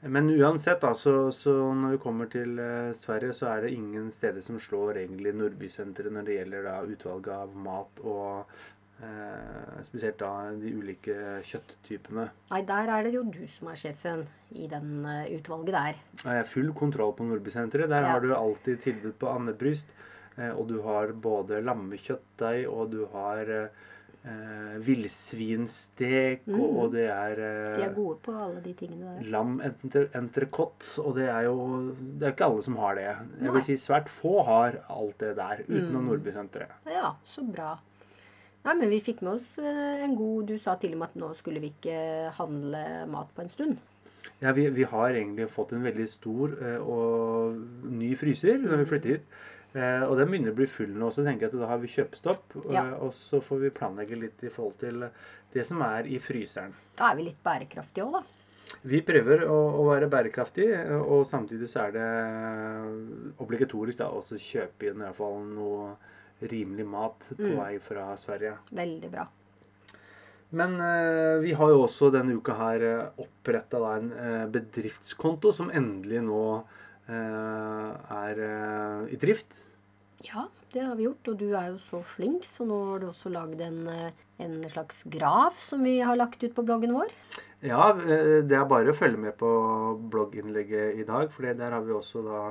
men 0.03 0.29
uansett, 0.29 0.79
da, 0.83 0.93
så, 0.93 1.31
så 1.33 1.55
når 1.73 1.95
vi 1.95 2.01
kommer 2.03 2.29
til 2.29 2.59
eh, 2.61 2.91
Sverige, 2.93 3.33
så 3.33 3.47
er 3.49 3.61
det 3.65 3.73
ingen 3.73 4.11
steder 4.13 4.41
som 4.45 4.59
slår 4.61 5.01
egentlig 5.01 5.33
Nordbysenteret 5.33 6.13
når 6.13 6.29
det 6.29 6.37
gjelder 6.37 6.69
da 6.69 6.75
utvalget 6.85 7.33
av 7.33 7.57
mat 7.65 8.03
og 8.05 8.45
eh, 9.03 9.83
spesielt 9.83 10.17
da 10.21 10.31
de 10.55 10.71
ulike 10.79 11.15
kjøtttypene. 11.49 12.29
Nei, 12.51 12.61
der 12.69 12.89
er 12.95 13.03
det 13.03 13.13
jo 13.13 13.23
du 13.23 13.43
som 13.47 13.67
er 13.73 13.75
sjefen 13.83 14.25
i 14.55 14.67
den 14.71 15.05
eh, 15.05 15.27
utvalget 15.37 15.73
der. 15.75 15.99
Jeg 16.23 16.39
har 16.41 16.49
full 16.49 16.71
kontroll 16.73 17.13
på 17.17 17.27
Nordbysenteret. 17.27 17.89
Der 17.89 18.01
Ja. 18.01 18.13
har 18.15 18.19
du 18.21 18.33
alltid 18.35 18.81
tilbud 18.81 19.13
på 19.19 19.27
andebryst. 19.35 19.87
Eh, 20.37 20.49
og 20.57 20.67
du 20.67 20.81
har 20.81 21.11
både 21.13 21.61
lammekjøttdeig, 21.61 22.67
og 22.67 22.89
du 22.91 23.05
har 23.13 23.45
eh, 24.25 24.77
villsvinstek, 24.79 26.45
Mm. 26.47 26.59
og 26.79 26.91
det 26.93 27.09
er 27.09 27.31
eh, 27.43 27.75
De 27.75 27.83
er 27.83 27.93
gode 27.93 28.17
på 28.23 28.31
alle 28.31 28.61
de 28.63 28.73
tingene 28.73 29.17
der. 29.19 29.29
lam 29.29 29.59
entrecôte. 30.13 30.97
Og 31.03 31.15
det 31.15 31.27
er 31.29 31.41
jo 31.43 31.93
Det 32.19 32.23
er 32.23 32.31
ikke 32.31 32.45
alle 32.45 32.63
som 32.63 32.77
har 32.77 32.95
det. 32.95 33.03
Jeg 33.03 33.41
Nei. 33.41 33.51
vil 33.51 33.61
si 33.61 33.73
svært 33.77 34.07
få 34.07 34.43
har 34.45 34.79
alt 34.89 35.17
det 35.19 35.35
der, 35.35 35.57
utenom 35.67 36.03
Mm. 36.03 36.07
Nordbysenteret. 36.09 36.71
Ja, 36.87 37.11
så 37.25 37.43
bra. 37.51 37.77
Nei, 38.63 38.75
men 38.79 38.91
vi 38.91 39.01
fikk 39.03 39.23
med 39.23 39.35
oss 39.35 39.57
eh, 39.59 40.03
en 40.05 40.13
god 40.15 40.51
Du 40.51 40.55
sa 40.61 40.77
til 40.79 40.95
og 40.95 41.01
med 41.01 41.11
at 41.11 41.17
nå 41.19 41.33
skulle 41.35 41.59
vi 41.63 41.73
ikke 41.73 42.31
handle 42.37 42.83
mat 43.11 43.31
på 43.35 43.43
en 43.43 43.51
stund. 43.51 43.81
Ja, 44.43 44.53
vi, 44.55 44.69
vi 44.75 44.85
har 44.87 45.15
egentlig 45.15 45.49
fått 45.51 45.73
en 45.75 45.83
veldig 45.83 46.05
stor 46.11 46.53
eh, 46.63 46.79
og 46.79 47.59
ny 47.91 48.13
fryser 48.19 48.61
når 48.63 48.83
vi 48.83 48.87
flytter 48.91 49.15
hit. 49.17 49.41
Eh, 49.73 50.03
og 50.05 50.15
den 50.19 50.29
begynner 50.29 50.53
å 50.53 50.57
bli 50.57 50.67
full 50.69 50.93
nå, 50.95 51.09
så 51.11 51.25
tenker 51.25 51.47
jeg 51.47 51.53
at 51.53 51.59
da 51.63 51.71
har 51.71 51.81
vi 51.81 51.91
kjøpestopp. 51.91 52.55
Ja. 52.71 52.85
Og 53.03 53.11
så 53.17 53.41
får 53.43 53.65
vi 53.65 53.73
planlegge 53.75 54.19
litt 54.19 54.45
i 54.45 54.51
forhold 54.53 54.79
til 54.83 55.07
det 55.53 55.67
som 55.67 55.83
er 55.85 56.07
i 56.09 56.21
fryseren. 56.21 56.75
Da 56.99 57.11
er 57.11 57.19
vi 57.19 57.27
litt 57.29 57.43
bærekraftige 57.43 58.07
òg, 58.07 58.19
da. 58.19 58.23
Vi 58.89 59.03
prøver 59.05 59.43
å, 59.45 59.57
å 59.79 59.83
være 59.91 60.09
bærekraftige, 60.11 60.79
og 61.03 61.27
samtidig 61.29 61.67
så 61.69 61.85
er 61.85 61.91
det 61.93 62.07
obligatorisk 63.43 63.99
da, 63.99 64.07
også 64.09 64.39
kjøpe 64.41 64.89
inn 64.89 65.01
i 65.01 65.05
hvert 65.05 65.19
fall 65.19 65.43
noe 65.51 65.91
rimelig 66.51 66.85
mat 66.87 67.19
på 67.29 67.41
Mm. 67.51 67.57
vei 67.59 67.79
fra 67.79 68.15
Sverige. 68.17 68.57
Veldig 68.71 69.11
bra. 69.11 69.27
Men 70.53 70.75
eh, 70.81 71.39
vi 71.41 71.53
har 71.57 71.69
jo 71.73 71.81
også 71.87 72.11
denne 72.13 72.35
uka 72.37 72.53
her 72.53 72.83
oppretta 73.17 73.79
en 73.97 74.11
eh, 74.13 74.45
bedriftskonto 74.53 75.51
som 75.53 75.71
endelig 75.73 76.21
nå 76.21 76.63
eh, 77.09 77.91
er 78.13 78.41
eh, 78.47 79.13
i 79.13 79.17
drift. 79.21 79.55
Ja, 80.23 80.45
det 80.71 80.85
har 80.85 80.95
vi 80.95 81.03
gjort, 81.07 81.27
og 81.33 81.39
du 81.41 81.49
er 81.51 81.71
jo 81.73 81.79
så 81.83 81.99
flink, 82.05 82.45
så 82.47 82.63
nå 82.69 82.77
har 82.91 83.01
du 83.01 83.07
også 83.09 83.31
lagd 83.33 83.59
en, 83.65 83.81
eh, 83.91 84.11
en 84.45 84.61
slags 84.71 85.01
graf 85.11 85.57
som 85.59 85.83
vi 85.83 85.97
har 85.99 86.15
lagt 86.15 86.43
ut 86.45 86.53
på 86.55 86.63
bloggen 86.63 86.93
vår. 86.95 87.11
Ja, 87.65 87.89
eh, 87.97 88.39
det 88.45 88.55
er 88.55 88.69
bare 88.69 88.93
å 88.93 88.95
følge 88.95 89.17
med 89.19 89.35
på 89.41 89.49
blogginnlegget 90.13 91.01
i 91.01 91.03
dag, 91.07 91.31
for 91.33 91.43
der 91.49 91.71
har 91.75 91.81
vi 91.83 91.91
også 91.97 92.23
da 92.23 92.43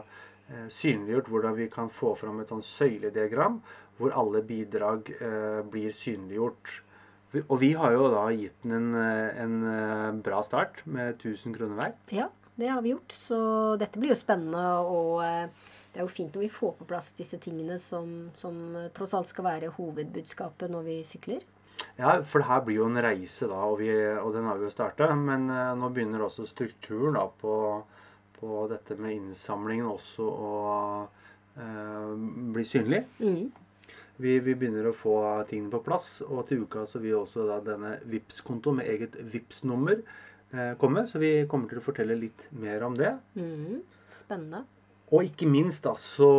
eh, 0.51 0.67
synliggjort 0.69 1.31
hvordan 1.33 1.57
vi 1.57 1.71
kan 1.73 1.89
få 1.89 2.13
fram 2.19 2.41
et 2.43 2.51
sånn 2.53 2.65
søylediagram 2.67 3.61
hvor 3.99 4.15
alle 4.19 4.43
bidrag 4.47 5.13
eh, 5.19 5.61
blir 5.71 5.95
synliggjort. 5.97 6.73
Og 7.47 7.57
vi 7.63 7.73
har 7.79 7.95
jo 7.95 8.11
da 8.13 8.27
gitt 8.37 8.65
den 8.65 8.77
en, 8.77 8.89
eh, 9.01 9.43
en 9.45 9.59
eh, 9.73 10.09
bra 10.25 10.43
start 10.45 10.83
med 10.85 11.17
1000 11.17 11.57
kroner 11.57 11.79
hver. 11.79 11.95
Ja, 12.13 12.29
det 12.61 12.69
har 12.73 12.83
vi 12.85 12.93
gjort, 12.93 13.15
så 13.17 13.41
dette 13.81 14.01
blir 14.01 14.13
jo 14.13 14.21
spennende, 14.21 14.65
og 14.85 15.23
det 15.23 16.01
er 16.01 16.05
jo 16.05 16.13
fint 16.13 16.35
når 16.35 16.47
vi 16.47 16.53
får 16.53 16.77
på 16.79 16.89
plass 16.89 17.13
disse 17.17 17.39
tingene 17.41 17.79
som, 17.81 18.29
som 18.37 18.59
tross 18.97 19.17
alt 19.17 19.33
skal 19.33 19.49
være 19.49 19.73
hovedbudskapet 19.79 20.73
når 20.73 20.89
vi 20.91 21.01
sykler. 21.09 21.45
Ja, 21.97 22.23
for 22.25 22.41
det 22.41 22.49
her 22.49 22.63
blir 22.65 22.81
jo 22.81 22.89
en 22.89 23.01
reise, 23.05 23.49
da, 23.51 23.59
og, 23.69 23.81
vi, 23.83 23.91
og 23.93 24.33
den 24.35 24.47
har 24.49 24.61
vi 24.61 24.69
jo 24.69 24.75
starta. 24.75 25.11
Men 25.17 25.49
eh, 25.53 25.73
nå 25.79 25.91
begynner 25.93 26.25
også 26.27 26.47
strukturen 26.49 27.19
da 27.19 27.27
på, 27.43 27.57
på 28.39 28.63
dette 28.73 28.97
med 29.01 29.17
innsamlingen 29.19 29.91
også 29.91 30.29
å 30.29 30.55
eh, 31.61 32.15
bli 32.55 32.65
synlig. 32.69 33.05
Mm. 33.21 33.51
Vi, 34.23 34.37
vi 34.45 34.55
begynner 34.55 34.87
å 34.89 34.97
få 34.97 35.17
tingene 35.49 35.73
på 35.73 35.83
plass, 35.87 36.21
og 36.27 36.45
til 36.49 36.67
uka 36.67 36.85
så 36.87 37.01
vil 37.03 37.19
også 37.23 37.47
da 37.49 37.59
denne 37.67 37.97
vips 38.11 38.43
konto 38.47 38.75
med 38.77 38.91
eget 38.91 39.17
vips 39.33 39.65
nummer 39.67 39.97
eh, 39.99 40.77
komme. 40.79 41.07
Så 41.11 41.23
vi 41.23 41.35
kommer 41.51 41.71
til 41.71 41.83
å 41.83 41.87
fortelle 41.89 42.19
litt 42.21 42.47
mer 42.55 42.87
om 42.87 42.95
det. 42.99 43.17
Mm. 43.35 43.83
Spennende. 44.15 44.63
Og 45.13 45.27
ikke 45.29 45.45
minst 45.45 45.85
da, 45.85 45.93
så, 46.01 46.31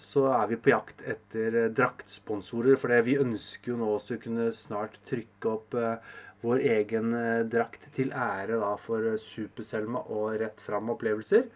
så 0.00 0.24
er 0.34 0.48
vi 0.50 0.58
på 0.58 0.72
jakt 0.72 1.04
etter 1.06 1.58
eh, 1.66 1.68
draktsponsorer. 1.76 2.74
For 2.80 2.96
vi 3.06 3.14
ønsker 3.22 3.74
jo 3.74 3.78
nå 3.78 3.92
også 3.94 4.16
å 4.16 4.22
kunne 4.24 4.48
snart 4.56 4.98
trykke 5.06 5.52
opp 5.52 5.76
eh, 5.78 6.16
vår 6.42 6.64
egen 6.72 7.14
eh, 7.14 7.44
drakt 7.52 7.86
til 7.94 8.10
ære 8.10 8.58
da 8.58 8.72
for 8.80 9.12
Super-Selma 9.22 10.02
og 10.10 10.40
Rett 10.42 10.64
Fram-opplevelser. 10.66 11.46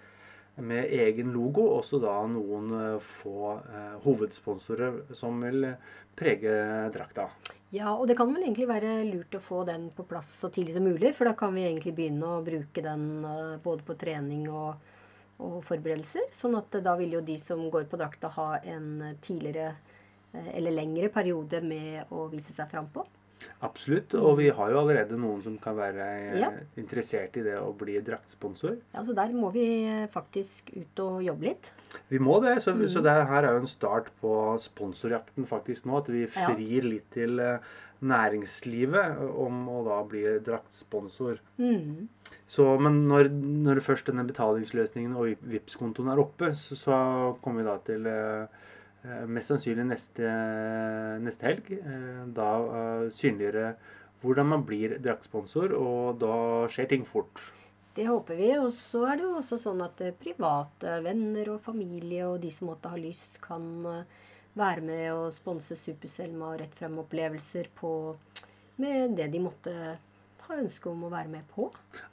Med 0.57 0.87
egen 0.95 1.33
logo, 1.35 1.65
også 1.81 1.99
da 1.99 2.15
noen 2.31 2.71
eh, 2.79 3.07
få 3.23 3.57
eh, 3.59 3.95
hovedsponsorer 4.05 5.17
som 5.19 5.41
vil 5.43 5.67
prege 6.15 6.55
drakta. 6.95 7.29
Ja, 7.75 7.91
og 7.97 8.07
det 8.07 8.15
kan 8.19 8.31
vel 8.31 8.45
egentlig 8.45 8.69
være 8.71 9.01
lurt 9.09 9.35
å 9.35 9.43
få 9.43 9.65
den 9.67 9.89
på 9.97 10.05
plass 10.07 10.29
så 10.39 10.51
tidlig 10.55 10.77
som 10.77 10.87
mulig, 10.87 11.11
for 11.17 11.27
da 11.27 11.35
kan 11.39 11.55
vi 11.57 11.65
egentlig 11.67 11.95
begynne 11.97 12.37
å 12.37 12.43
bruke 12.47 12.85
den 12.85 13.09
eh, 13.27 13.57
både 13.65 13.87
på 13.87 13.97
trening 13.99 14.47
og, 14.47 14.77
og 15.43 15.59
forberedelser. 15.67 16.31
Sånn 16.37 16.55
at 16.61 16.79
eh, 16.79 16.85
da 16.85 16.95
vil 17.01 17.17
jo 17.19 17.25
de 17.25 17.35
som 17.43 17.67
går 17.73 17.89
på 17.91 17.99
drakta 17.99 18.31
ha 18.37 18.49
en 18.63 18.89
eh, 19.03 19.19
tidligere 19.25 19.73
eh, 20.31 20.53
eller 20.55 20.79
lengre 20.79 21.11
periode 21.15 21.65
med 21.67 22.15
å 22.15 22.29
vise 22.31 22.55
seg 22.55 22.71
fram 22.71 22.87
på. 22.95 23.03
Absolutt. 23.63 24.15
Og 24.15 24.39
vi 24.39 24.49
har 24.51 24.71
jo 24.71 24.79
allerede 24.81 25.17
noen 25.21 25.43
som 25.45 25.57
kan 25.59 25.77
være 25.77 26.05
eh, 26.35 26.39
Ja. 26.41 26.51
interessert 26.81 27.37
i 27.37 27.43
det 27.43 27.57
å 27.61 27.73
bli 27.77 27.99
draktsponsor. 28.01 28.79
Ja, 28.95 29.03
Så 29.05 29.15
der 29.15 29.33
må 29.33 29.51
vi 29.53 29.65
eh, 29.85 30.07
faktisk 30.09 30.71
ut 30.77 31.01
og 31.05 31.23
jobbe 31.25 31.43
litt. 31.51 31.71
Vi 32.11 32.19
må 32.19 32.41
det, 32.43 32.57
så, 32.63 32.75
Mm. 32.75 32.89
så 32.89 33.03
det 33.03 33.13
her 33.29 33.45
er 33.45 33.53
jo 33.55 33.61
en 33.65 33.67
start 33.67 34.07
på 34.21 34.35
sponsorjakten 34.59 35.47
faktisk 35.47 35.85
nå. 35.87 35.99
At 35.99 36.09
vi 36.09 36.27
Ja. 36.37 36.49
litt 36.83 37.11
til 37.11 37.39
eh, 37.41 37.59
næringslivet 38.03 39.19
om 39.39 39.67
å 39.69 39.85
da 39.87 40.03
bli 40.09 40.23
draktsponsor. 40.45 41.39
Mm. 41.59 42.09
Så, 42.49 42.67
men 42.81 43.07
når, 43.09 43.31
når 43.31 43.81
først 43.85 44.07
denne 44.11 44.27
betalingsløsningen 44.29 45.15
og 45.17 45.37
Vipps-kontoen 45.49 46.11
er 46.13 46.21
oppe, 46.23 46.53
så, 46.55 46.77
så 46.77 46.99
kommer 47.43 47.63
vi 47.63 47.69
da 47.69 47.77
til 47.87 48.07
eh, 48.07 48.47
mest 49.29 49.53
sannsynlig 49.53 49.85
neste, 49.89 50.31
neste 51.21 51.47
helg. 51.49 51.71
eh, 51.77 52.23
da 52.37 52.49
eh, 52.81 53.11
synliggjøre 53.13 53.75
hvordan 54.25 54.49
man 54.49 54.65
blir 54.65 54.97
draktsponsor, 55.05 55.75
og 55.77 56.21
da 56.23 56.37
skjer 56.73 56.89
ting 56.89 57.05
fort. 57.05 57.43
Det 57.95 58.07
håper 58.09 58.39
vi. 58.39 58.51
Og 58.59 58.73
så 58.75 59.05
er 59.11 59.19
det 59.21 59.27
jo 59.27 59.35
også 59.39 59.61
sånn 59.61 59.83
at 59.85 60.01
eh, 60.03 60.15
private 60.17 60.99
venner 61.05 61.55
og 61.55 61.63
familie 61.65 62.27
og 62.29 62.41
de 62.43 62.51
som 62.55 62.71
måtte 62.73 62.91
ha 62.91 62.99
lyst, 63.01 63.39
kan 63.45 63.69
eh, 63.91 64.25
være 64.59 64.87
med 64.87 65.07
og 65.13 65.29
sponse 65.35 65.77
Super-Selma 65.79 66.53
og 66.53 66.61
rett 66.63 66.75
frem 66.79 66.99
opplevelser 67.03 67.71
på 67.79 67.93
med 68.83 69.15
det 69.19 69.29
de 69.31 69.41
måtte 69.43 69.75
har 70.49 70.61
ønske 70.63 70.91
om 70.91 71.07
å 71.07 71.13
være 71.13 71.31
med 71.33 71.47
på. 71.55 71.69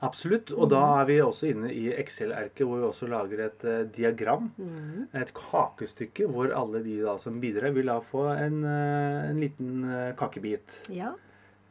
Absolutt. 0.06 0.52
Og 0.56 0.70
da 0.72 0.82
er 1.00 1.10
vi 1.10 1.18
også 1.24 1.50
inne 1.52 1.72
i 1.74 1.88
Excel-erket, 1.94 2.64
hvor 2.66 2.80
vi 2.80 2.88
også 2.88 3.10
lager 3.12 3.44
et 3.48 3.66
uh, 3.68 3.82
diagram. 3.96 4.52
Mm. 4.58 5.10
Et 5.22 5.34
kakestykke 5.38 6.30
hvor 6.32 6.54
alle 6.56 6.84
de 6.86 7.00
da 7.04 7.18
som 7.22 7.42
bidrar, 7.44 7.74
vil 7.76 7.92
da 7.92 8.00
få 8.12 8.28
en, 8.36 8.62
uh, 8.64 9.28
en 9.30 9.42
liten 9.42 9.84
uh, 9.88 10.14
kakebit. 10.20 10.82
Ja. 10.94 11.14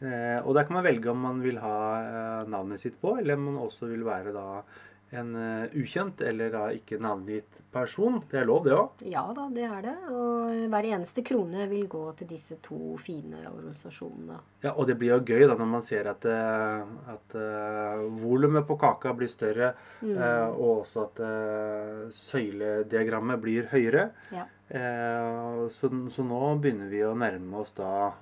Og 0.01 0.55
der 0.57 0.65
kan 0.65 0.79
man 0.79 0.87
velge 0.87 1.11
om 1.13 1.19
man 1.21 1.43
vil 1.45 1.59
ha 1.61 2.45
navnet 2.49 2.81
sitt 2.81 2.95
på, 3.03 3.19
eller 3.21 3.37
om 3.37 3.43
man 3.51 3.59
også 3.67 3.91
vil 3.91 4.07
være 4.07 4.33
da 4.33 4.63
en 5.11 5.35
eh, 5.37 5.73
ukjent 5.75 6.21
eller 6.23 6.53
da 6.55 6.69
ikke 6.75 6.99
navngitt 7.03 7.57
person. 7.75 8.21
Det 8.31 8.39
er 8.41 8.47
lov, 8.47 8.65
det 8.67 8.75
òg. 8.77 9.03
ja 9.11 9.23
da, 9.35 9.49
det 9.51 9.65
er 9.67 9.83
det. 9.83 9.95
Og 10.15 10.71
hver 10.71 10.87
eneste 10.91 11.23
krone 11.27 11.67
vil 11.71 11.89
gå 11.91 12.03
til 12.19 12.29
disse 12.31 12.59
to 12.63 12.97
fine 13.03 13.41
organisasjonene. 13.51 14.39
Ja, 14.63 14.73
og 14.75 14.87
det 14.87 14.97
blir 15.01 15.15
jo 15.17 15.21
gøy 15.27 15.47
da 15.51 15.57
når 15.59 15.71
man 15.73 15.83
ser 15.83 16.07
at, 16.11 16.25
eh, 16.31 16.83
at 17.15 17.35
uh, 17.35 18.07
volumet 18.23 18.67
på 18.69 18.79
kaka 18.79 19.13
blir 19.19 19.31
større, 19.31 19.75
Mm. 20.01 20.17
uh, 20.17 20.49
og 20.57 20.79
også 20.87 21.03
at 21.05 21.19
uh, 21.21 22.09
søylediagrammet 22.17 23.41
blir 23.43 23.67
høyere. 23.69 24.11
Ja. 24.33 24.47
Så, 24.71 25.91
så 26.15 26.23
nå 26.23 26.39
begynner 26.63 26.87
vi 26.89 27.01
å 27.03 27.11
nærme 27.19 27.59
oss 27.59 27.73
da 27.75 28.15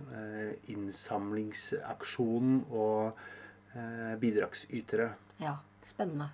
innsamlingsaksjonen 0.72 2.62
og 2.72 3.12
bidragsytere. 4.22 5.11
ja. 5.44 5.59
Spennende. 5.88 6.27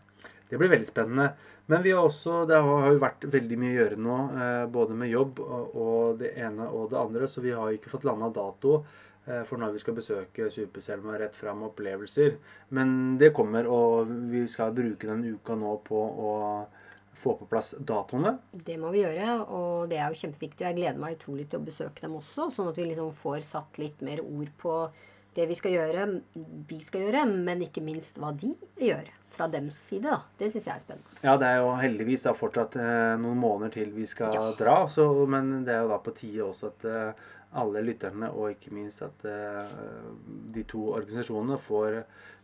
Det 0.49 0.59
blir 0.61 0.73
veldig 0.73 0.89
spennende. 0.89 1.33
Men 1.67 1.83
vi 1.83 1.93
har 1.93 2.05
også, 2.05 2.45
det 2.49 2.59
har 2.61 2.91
jo 2.93 3.01
vært 3.01 3.25
veldig 3.33 3.57
mye 3.61 3.73
å 3.73 3.79
gjøre 3.79 4.03
nå, 4.05 4.19
eh, 4.37 4.67
både 4.73 4.97
med 5.01 5.09
jobb 5.09 5.41
og, 5.41 6.19
det 6.21 6.35
ene 6.37 6.69
og 6.69 6.91
det 6.93 7.01
andre, 7.01 7.29
så 7.31 7.41
vi 7.41 7.55
har 7.57 7.73
ikke 7.73 7.93
fått 7.95 8.05
landa 8.05 8.29
dato 8.35 8.75
eh, 9.25 9.41
for 9.49 9.57
når 9.61 9.73
vi 9.73 9.81
skal 9.81 9.97
besøke 9.97 10.51
Superselma 10.53 11.17
rett 11.21 11.37
fram 11.39 11.65
opplevelser. 11.71 12.37
Men 12.77 13.17
det 13.21 13.33
kommer, 13.37 13.65
og 13.65 14.13
vi 14.33 14.45
skal 14.53 14.77
bruke 14.77 15.09
den 15.09 15.25
uka 15.25 15.57
nå 15.57 15.79
på 15.89 16.05
å 16.05 16.35
få 17.25 17.39
på 17.41 17.49
plass 17.49 17.73
datoene. 17.81 18.37
Det 18.53 18.77
må 18.77 18.93
vi 18.93 19.01
gjøre, 19.07 19.41
og 19.49 19.89
det 19.89 20.03
er 20.03 20.13
jo 20.13 20.21
kjempeviktig. 20.27 20.69
Jeg 20.69 20.77
gleder 20.77 21.01
meg 21.01 21.17
utrolig 21.17 21.49
til 21.49 21.63
å 21.63 21.65
besøke 21.65 22.05
dem 22.05 22.21
også, 22.21 22.51
sånn 22.53 22.69
at 22.75 22.77
vi 22.77 22.91
liksom 22.91 23.15
får 23.17 23.41
satt 23.49 23.81
litt 23.81 24.05
mer 24.05 24.21
ord 24.21 24.53
på 24.61 24.79
det 25.35 25.49
vi 25.49 25.57
skal 25.57 25.73
gjøre, 25.79 26.09
vi 26.69 26.85
skal 26.85 27.09
gjøre, 27.09 27.25
men 27.33 27.65
ikke 27.65 27.83
minst 27.83 28.21
hva 28.21 28.37
de 28.37 28.53
gjør 28.85 29.09
fra 29.37 29.49
dems 29.51 29.77
side. 29.89 30.07
da. 30.09 30.21
Det 30.39 30.51
syns 30.55 30.67
jeg 30.71 30.75
er 30.77 30.83
spennende. 30.87 31.21
Ja, 31.27 31.37
det 31.41 31.47
er 31.51 31.61
jo 31.63 31.71
heldigvis 31.81 32.25
da 32.27 32.33
fortsatt 32.39 32.77
eh, 32.81 33.15
noen 33.21 33.39
måneder 33.43 33.73
til 33.79 33.93
vi 33.95 34.07
skal 34.11 34.35
Ja. 34.35 34.45
dra, 34.59 34.77
så, 34.89 35.09
men 35.29 35.65
det 35.67 35.75
er 35.75 35.83
jo 35.85 35.93
da 35.95 35.99
på 36.03 36.15
tide 36.17 36.45
også 36.47 36.71
at 36.73 36.85
eh, 36.91 37.25
alle 37.55 37.83
lytterne, 37.87 38.33
og 38.35 38.51
ikke 38.51 38.73
minst 38.75 39.03
at 39.07 39.25
eh, 39.31 39.75
de 40.55 40.65
to 40.67 40.89
organisasjonene 40.97 41.59
får 41.69 42.01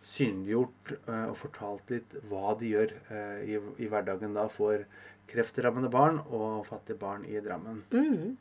synliggjort 0.06 0.92
eh, 1.08 1.24
og 1.30 1.36
fortalt 1.40 1.90
litt 1.92 2.14
hva 2.30 2.54
de 2.60 2.70
gjør 2.74 2.94
eh, 3.10 3.40
i, 3.54 3.58
i 3.84 3.88
hverdagen 3.90 4.36
da 4.36 4.46
for 4.52 4.84
kreftrammede 5.30 5.90
barn 5.92 6.20
og 6.30 6.64
fattige 6.66 6.98
barn 6.98 7.26
i 7.28 7.38
Drammen. 7.42 7.82
Mm. 7.94 8.36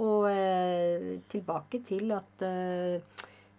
Og 0.00 0.28
eh, 0.30 1.18
tilbake 1.32 1.82
til 1.84 2.12
at 2.16 2.44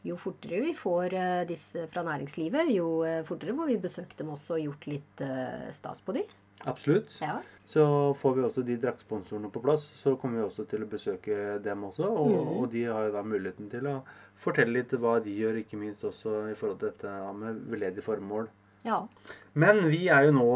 jo 0.06 0.18
fortere 0.18 0.62
vi 0.66 0.74
får 0.78 1.14
eh, 1.14 1.42
disse 1.50 1.86
fra 1.92 2.04
næringslivet, 2.06 2.72
jo 2.74 3.02
eh, 3.06 3.22
fortere 3.28 3.56
får 3.58 3.70
vi 3.70 3.82
besøkt 3.82 4.18
dem 4.18 4.32
også 4.34 4.58
og 4.58 4.64
gjort 4.66 4.88
litt 4.90 5.26
eh, 5.26 5.68
stas 5.76 6.02
på 6.06 6.16
dem. 6.18 6.32
Absolutt. 6.70 7.14
Ja. 7.22 7.40
Så 7.70 7.84
får 8.22 8.34
vi 8.38 8.44
også 8.46 8.64
de 8.66 8.78
draktsponsorene 8.82 9.50
på 9.54 9.62
plass, 9.64 9.88
så 10.02 10.16
kommer 10.20 10.42
vi 10.42 10.48
også 10.48 10.66
til 10.70 10.84
å 10.86 10.90
besøke 10.90 11.38
dem 11.64 11.86
også. 11.88 12.10
Og, 12.10 12.34
mm. 12.34 12.50
og 12.58 12.66
de 12.74 12.84
har 12.90 13.08
jo 13.08 13.14
da 13.16 13.24
muligheten 13.26 13.70
til 13.72 13.88
å 13.90 14.02
fortelle 14.42 14.82
litt 14.82 14.94
hva 14.98 15.20
de 15.24 15.34
gjør, 15.38 15.62
ikke 15.62 15.80
minst 15.80 16.06
også 16.06 16.52
i 16.52 16.58
forhold 16.58 16.82
til 16.82 16.92
dette 16.92 17.16
med 17.38 17.64
veldedig 17.72 18.06
formål. 18.06 18.50
ja. 18.86 19.06
Men 19.54 19.82
vi 19.92 20.06
er 20.08 20.30
jo 20.30 20.36
nå 20.38 20.52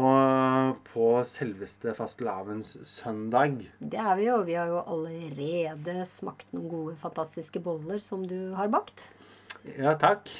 på 0.88 1.08
selveste 1.28 1.92
fastelavnssøndag. 1.98 3.58
Det 3.78 4.00
er 4.00 4.14
vi 4.16 4.30
jo. 4.30 4.38
Vi 4.46 4.56
har 4.56 4.70
jo 4.72 4.80
allerede 4.80 5.98
smakt 6.08 6.54
noen 6.56 6.70
gode, 6.70 6.94
fantastiske 7.02 7.60
boller 7.60 8.00
som 8.00 8.24
du 8.26 8.54
har 8.56 8.72
bakt. 8.72 9.04
Ja, 9.74 9.96
takk. 10.00 10.30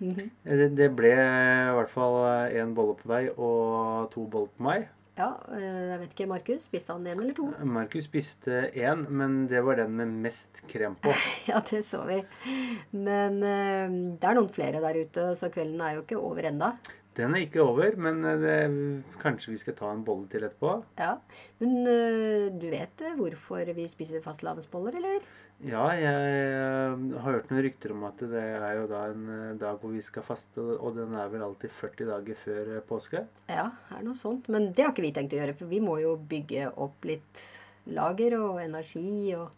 Mhm. 0.00 0.28
Det, 0.44 0.68
det 0.76 0.90
ble 0.92 1.14
i 1.16 1.72
hvert 1.78 1.92
fall 1.92 2.18
én 2.52 2.74
bolle 2.76 2.98
på 3.00 3.08
deg 3.14 3.32
og 3.38 4.10
to 4.12 4.26
boller 4.28 4.52
på 4.56 4.68
meg. 4.68 4.90
Ja, 5.16 5.30
eh, 5.48 5.62
jeg 5.64 6.00
vet 6.02 6.10
ikke, 6.12 6.26
Markus, 6.28 6.64
spiste 6.68 6.92
han 6.92 7.06
en 7.08 7.22
eller 7.22 7.36
to? 7.36 7.46
Markus 7.64 8.04
spiste 8.04 8.66
én, 8.76 9.06
men 9.08 9.46
det 9.48 9.62
var 9.64 9.78
den 9.80 9.94
med 9.96 10.12
mest 10.26 10.60
krem 10.68 10.98
på. 11.00 11.14
Ja, 11.48 11.62
det 11.70 11.80
så 11.88 12.02
vi. 12.04 12.18
Men 12.92 13.40
eh, 13.40 13.96
det 14.20 14.28
er 14.28 14.36
noen 14.36 14.52
flere 14.52 14.82
der 14.84 15.00
ute, 15.00 15.30
så 15.40 15.48
kvelden 15.52 15.80
er 15.80 15.96
jo 15.96 16.04
ikke 16.04 16.20
over 16.20 16.50
enda. 16.50 16.74
Den 17.16 17.32
er 17.32 17.46
ikke 17.46 17.64
over, 17.64 17.94
men 17.96 18.20
eh, 18.28 18.42
det, 18.42 18.56
kanskje 19.22 19.54
vi 19.54 19.60
skal 19.62 19.76
ta 19.78 19.88
en 19.88 20.02
bolle 20.04 20.28
til 20.32 20.44
etterpå? 20.44 20.74
Ja, 21.00 21.14
Men 21.62 21.88
eh, 21.88 22.48
du 22.52 22.66
vet 22.72 23.00
eh, 23.00 23.16
hvorfor 23.16 23.72
vi 23.76 23.86
spiser 23.88 24.24
fastelavnsboller, 24.24 24.98
eller? 25.00 25.24
Ja, 25.64 25.86
jeg 25.96 27.16
har 27.16 27.32
hørt 27.38 27.48
noen 27.48 27.64
rykter 27.64 27.94
om 27.94 28.04
at 28.04 28.20
det 28.20 28.42
er 28.42 28.74
jo 28.76 28.88
da 28.90 29.06
en 29.08 29.56
dag 29.56 29.78
hvor 29.80 29.94
vi 29.94 30.04
skal 30.04 30.26
faste, 30.26 30.60
og 30.60 30.98
den 30.98 31.16
er 31.16 31.30
vel 31.32 31.46
alltid 31.46 31.72
40 31.78 32.10
dager 32.10 32.42
før 32.42 32.72
påske. 32.90 33.24
Ja, 33.48 33.70
er 33.96 34.04
noe 34.04 34.18
sånt. 34.20 34.50
Men 34.52 34.74
det 34.76 34.84
har 34.84 34.92
ikke 34.92 35.06
vi 35.06 35.14
tenkt 35.16 35.32
å 35.32 35.40
gjøre, 35.40 35.56
for 35.56 35.72
vi 35.72 35.80
må 35.80 35.96
jo 36.02 36.18
bygge 36.20 36.68
opp 36.76 37.08
litt 37.08 37.46
lager 37.96 38.36
og 38.42 38.60
energi 38.60 39.32
og 39.38 39.48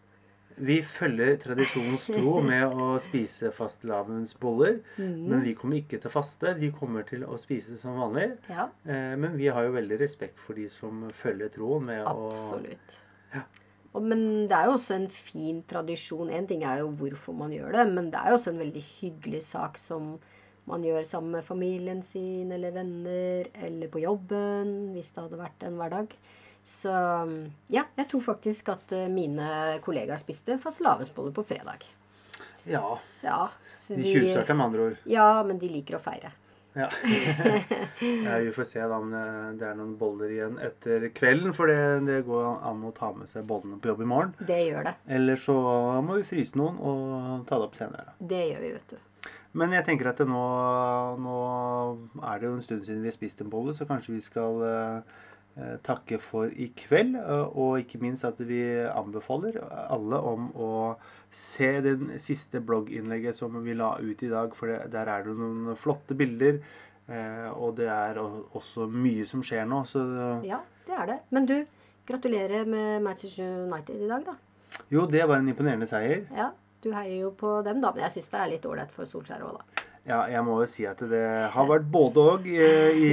Vi 0.59 0.81
følger 0.83 1.37
tradisjonens 1.39 2.05
tro 2.09 2.39
med 2.51 2.73
å 2.75 2.99
spise 2.99 3.51
fastelavnsboller, 3.55 4.79
men 4.97 5.37
Mhm. 5.39 5.43
vi 5.45 5.53
kommer 5.55 5.77
ikke 5.79 5.99
til 6.01 6.09
å 6.09 6.13
faste. 6.13 6.53
Vi 6.59 6.71
kommer 6.71 7.03
til 7.07 7.23
å 7.23 7.37
spise 7.39 7.77
som 7.79 7.95
vanlig. 7.99 8.37
Ja, 8.49 8.67
Eh, 8.85 9.15
Men 9.15 9.37
vi 9.37 9.47
har 9.47 9.63
jo 9.63 9.71
veldig 9.71 9.99
respekt 9.99 10.37
for 10.39 10.53
de 10.53 10.67
som 10.69 11.09
følger 11.11 11.49
troen 11.49 11.85
med 11.85 12.03
å 12.05 12.27
absolutt. 12.29 12.97
Ja. 13.33 13.41
Og, 13.93 14.03
men 14.03 14.47
det 14.47 14.51
er 14.55 14.65
jo 14.65 14.73
også 14.77 14.95
en 14.95 15.07
fin 15.09 15.63
tradisjon. 15.63 16.29
En 16.29 16.45
ting 16.47 16.63
er 16.63 16.79
jo 16.79 16.91
hvorfor 16.91 17.33
man 17.35 17.51
gjør 17.51 17.71
det, 17.71 17.87
men 17.93 18.11
det 18.11 18.19
er 18.19 18.29
jo 18.29 18.37
også 18.37 18.51
en 18.51 18.59
veldig 18.59 18.83
hyggelig 19.01 19.41
sak 19.43 19.77
som 19.77 20.19
man 20.67 20.83
gjør 20.83 21.03
sammen 21.05 21.31
med 21.31 21.43
familien 21.43 22.03
sin 22.03 22.51
eller 22.51 22.71
venner 22.71 23.47
eller 23.55 23.87
på 23.87 24.01
jobben, 24.03 24.93
hvis 24.93 25.09
det 25.15 25.23
hadde 25.23 25.39
vært 25.39 25.63
en 25.65 25.77
hverdag. 25.79 26.13
Så 26.69 26.91
ja, 27.73 27.85
jeg 27.97 28.05
tror 28.11 28.21
faktisk 28.21 28.69
at 28.75 28.93
eh, 28.93 29.07
mine 29.09 29.79
kollegaer 29.81 30.21
spiste 30.21 30.59
fastelavnsboller 30.61 31.33
på 31.33 31.45
fredag. 31.49 31.87
Ja. 32.69 32.99
Ja, 33.25 33.49
De 33.87 34.03
tjuvstarter 34.03 34.53
med 34.53 34.65
andre 34.67 34.85
ord. 34.91 35.01
Ja, 35.09 35.31
men 35.47 35.57
de 35.59 35.71
liker 35.71 35.97
å 35.97 36.03
feire. 36.03 36.29
Ja. 36.77 36.85
ja, 38.25 38.37
vi 38.43 38.51
får 38.53 38.67
se 38.69 38.83
da 38.85 38.99
om 39.01 39.09
det, 39.11 39.25
det 39.59 39.65
er 39.71 39.79
noen 39.79 39.95
boller 39.99 40.29
igjen 40.31 40.59
etter 40.61 41.07
kvelden, 41.17 41.55
for 41.57 41.71
det, 41.71 42.05
det 42.05 42.21
går 42.27 42.45
an 42.69 42.85
å 42.85 42.93
ta 42.95 43.09
med 43.17 43.31
seg 43.31 43.47
bollene 43.49 43.81
på 43.81 43.89
jobb 43.89 44.03
i 44.05 44.09
morgen. 44.13 44.35
Det 44.37 44.59
gjør 44.67 44.91
det. 44.91 44.93
Eller 45.17 45.41
så 45.41 45.55
må 46.05 46.19
vi 46.19 46.27
fryse 46.29 46.59
noen 46.59 46.77
og 46.77 47.47
ta 47.49 47.57
det 47.57 47.71
opp 47.71 47.79
senere. 47.79 48.13
Det 48.21 48.43
gjør 48.51 48.65
vi, 48.67 48.73
vet 48.77 48.93
du. 48.93 48.99
Men 49.57 49.73
jeg 49.73 49.87
tenker 49.87 50.11
at 50.11 50.21
nå, 50.29 50.43
nå 51.17 51.39
er 52.21 52.37
det 52.37 52.45
jo 52.45 52.53
en 52.59 52.63
stund 52.63 52.85
siden 52.85 53.01
vi 53.01 53.09
har 53.09 53.17
spist 53.17 53.41
en 53.41 53.49
bolle, 53.49 53.73
så 53.73 53.89
kanskje 53.89 54.13
vi 54.13 54.21
skal 54.21 54.61
eh, 54.67 54.99
eh, 54.99 55.17
takke 55.83 56.19
for 56.21 56.47
i 56.51 56.67
kveld. 56.75 57.15
eh, 57.15 57.47
Og 57.57 57.79
ikke 57.83 57.99
minst 58.01 58.25
at 58.25 58.39
vi 58.39 58.61
anbefaler 58.89 59.57
alle 59.89 60.19
om 60.19 60.49
å 60.55 60.71
se 61.31 61.81
den 61.85 62.13
siste 62.19 62.59
blogginnlegget 62.65 63.35
som 63.37 63.57
vi 63.63 63.73
la 63.77 63.95
ut 64.01 64.23
i 64.23 64.29
dag, 64.31 64.55
for 64.55 64.67
der 64.67 65.07
er 65.15 65.23
det 65.27 65.35
noen 65.37 65.75
flotte 65.77 66.15
bilder. 66.17 66.59
eh, 67.09 67.49
Og 67.53 67.75
det 67.77 67.87
er 67.87 68.17
også 68.21 68.87
mye 68.89 69.25
som 69.25 69.41
skjer 69.41 69.65
nå, 69.67 69.83
så 69.85 70.43
Ja, 70.45 70.59
det 70.87 70.95
er 70.97 71.05
det. 71.05 71.19
Men 71.31 71.45
du, 71.45 71.65
gratulerer 72.07 72.65
med 72.65 73.03
Manchester 73.03 73.43
United 73.67 74.01
i 74.01 74.07
dag, 74.07 74.25
da. 74.25 74.33
jo, 74.89 75.05
det 75.05 75.27
var 75.27 75.37
en 75.37 75.47
imponerende 75.49 75.85
seier. 75.87 76.23
Ja, 76.35 76.51
du 76.81 76.91
heier 76.93 77.21
jo 77.27 77.31
på 77.31 77.61
dem, 77.65 77.81
da. 77.81 77.91
Men 77.91 78.03
jeg 78.07 78.11
syns 78.17 78.29
det 78.31 78.39
er 78.39 78.49
litt 78.55 78.65
ålreit 78.65 78.91
for 78.95 79.05
Solskjær 79.05 79.43
òg, 79.45 79.59
da. 79.59 79.83
Ja, 80.09 80.23
jeg 80.31 80.41
må 80.41 80.55
jo 80.63 80.65
si 80.69 80.87
at 80.89 81.01
det 81.05 81.21
har 81.53 81.67
vært 81.69 81.85
både 81.93 82.21
og 82.31 82.47
i, 82.49 82.55
i 82.57 83.09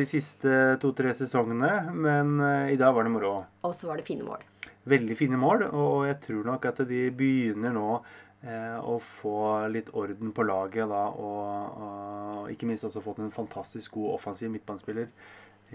de 0.00 0.06
siste 0.08 0.78
to-tre 0.80 1.12
sesongene, 1.18 1.72
men 1.92 2.38
eh, 2.40 2.70
i 2.72 2.78
dag 2.80 2.94
var 2.96 3.04
det 3.04 3.12
moro. 3.12 3.34
Og 3.66 3.74
så 3.76 3.90
var 3.90 4.00
det 4.00 4.06
fine 4.08 4.24
mål. 4.24 4.46
Veldig 4.88 5.16
fine 5.18 5.36
mål, 5.36 5.66
og 5.68 6.06
jeg 6.08 6.16
tror 6.24 6.46
nok 6.48 6.64
at 6.70 6.80
de 6.88 7.02
begynner 7.12 7.74
nå 7.76 7.98
eh, 8.00 8.78
å 8.80 8.96
få 9.20 9.34
litt 9.68 9.90
orden 9.92 10.32
på 10.32 10.46
laget 10.48 10.88
da, 10.88 11.02
og, 11.12 11.82
og 11.84 12.48
ikke 12.54 12.70
minst 12.70 12.88
også 12.88 13.02
fått 13.04 13.20
en 13.20 13.34
fantastisk 13.34 13.98
god 13.98 14.14
offensiv 14.16 14.48
midtbanespiller 14.54 15.10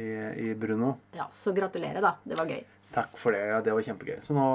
i, 0.02 0.10
i 0.50 0.56
Bruno. 0.58 0.96
Ja, 1.14 1.30
Så 1.30 1.54
gratulerer, 1.54 2.02
da. 2.02 2.16
Det 2.26 2.40
var 2.42 2.50
gøy. 2.50 2.64
Takk 2.96 3.14
for 3.22 3.38
det, 3.38 3.44
ja, 3.52 3.62
det 3.62 3.76
var 3.76 3.86
kjempegøy. 3.86 4.18
Så 4.26 4.34
nå 4.34 4.48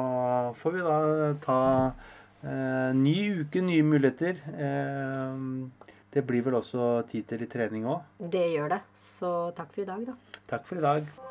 får 0.58 0.74
vi 0.74 0.82
da 0.90 0.98
ta 1.46 1.60
eh, 2.42 2.90
ny 2.98 3.16
uke, 3.44 3.62
nye 3.62 3.86
muligheter. 3.86 4.42
Eh, 4.58 5.86
det 6.14 6.26
blir 6.26 6.42
vel 6.46 6.58
også 6.58 7.06
tid 7.10 7.28
til 7.30 7.44
litt 7.44 7.52
trening 7.54 7.86
òg. 7.86 8.06
Det 8.32 8.46
gjør 8.52 8.76
det. 8.76 8.80
Så 8.98 9.32
takk 9.58 9.74
for 9.74 9.84
i 9.84 9.90
dag, 9.92 10.06
da. 10.10 10.40
Takk 10.50 10.66
for 10.66 10.80
i 10.80 10.86
dag. 10.86 11.29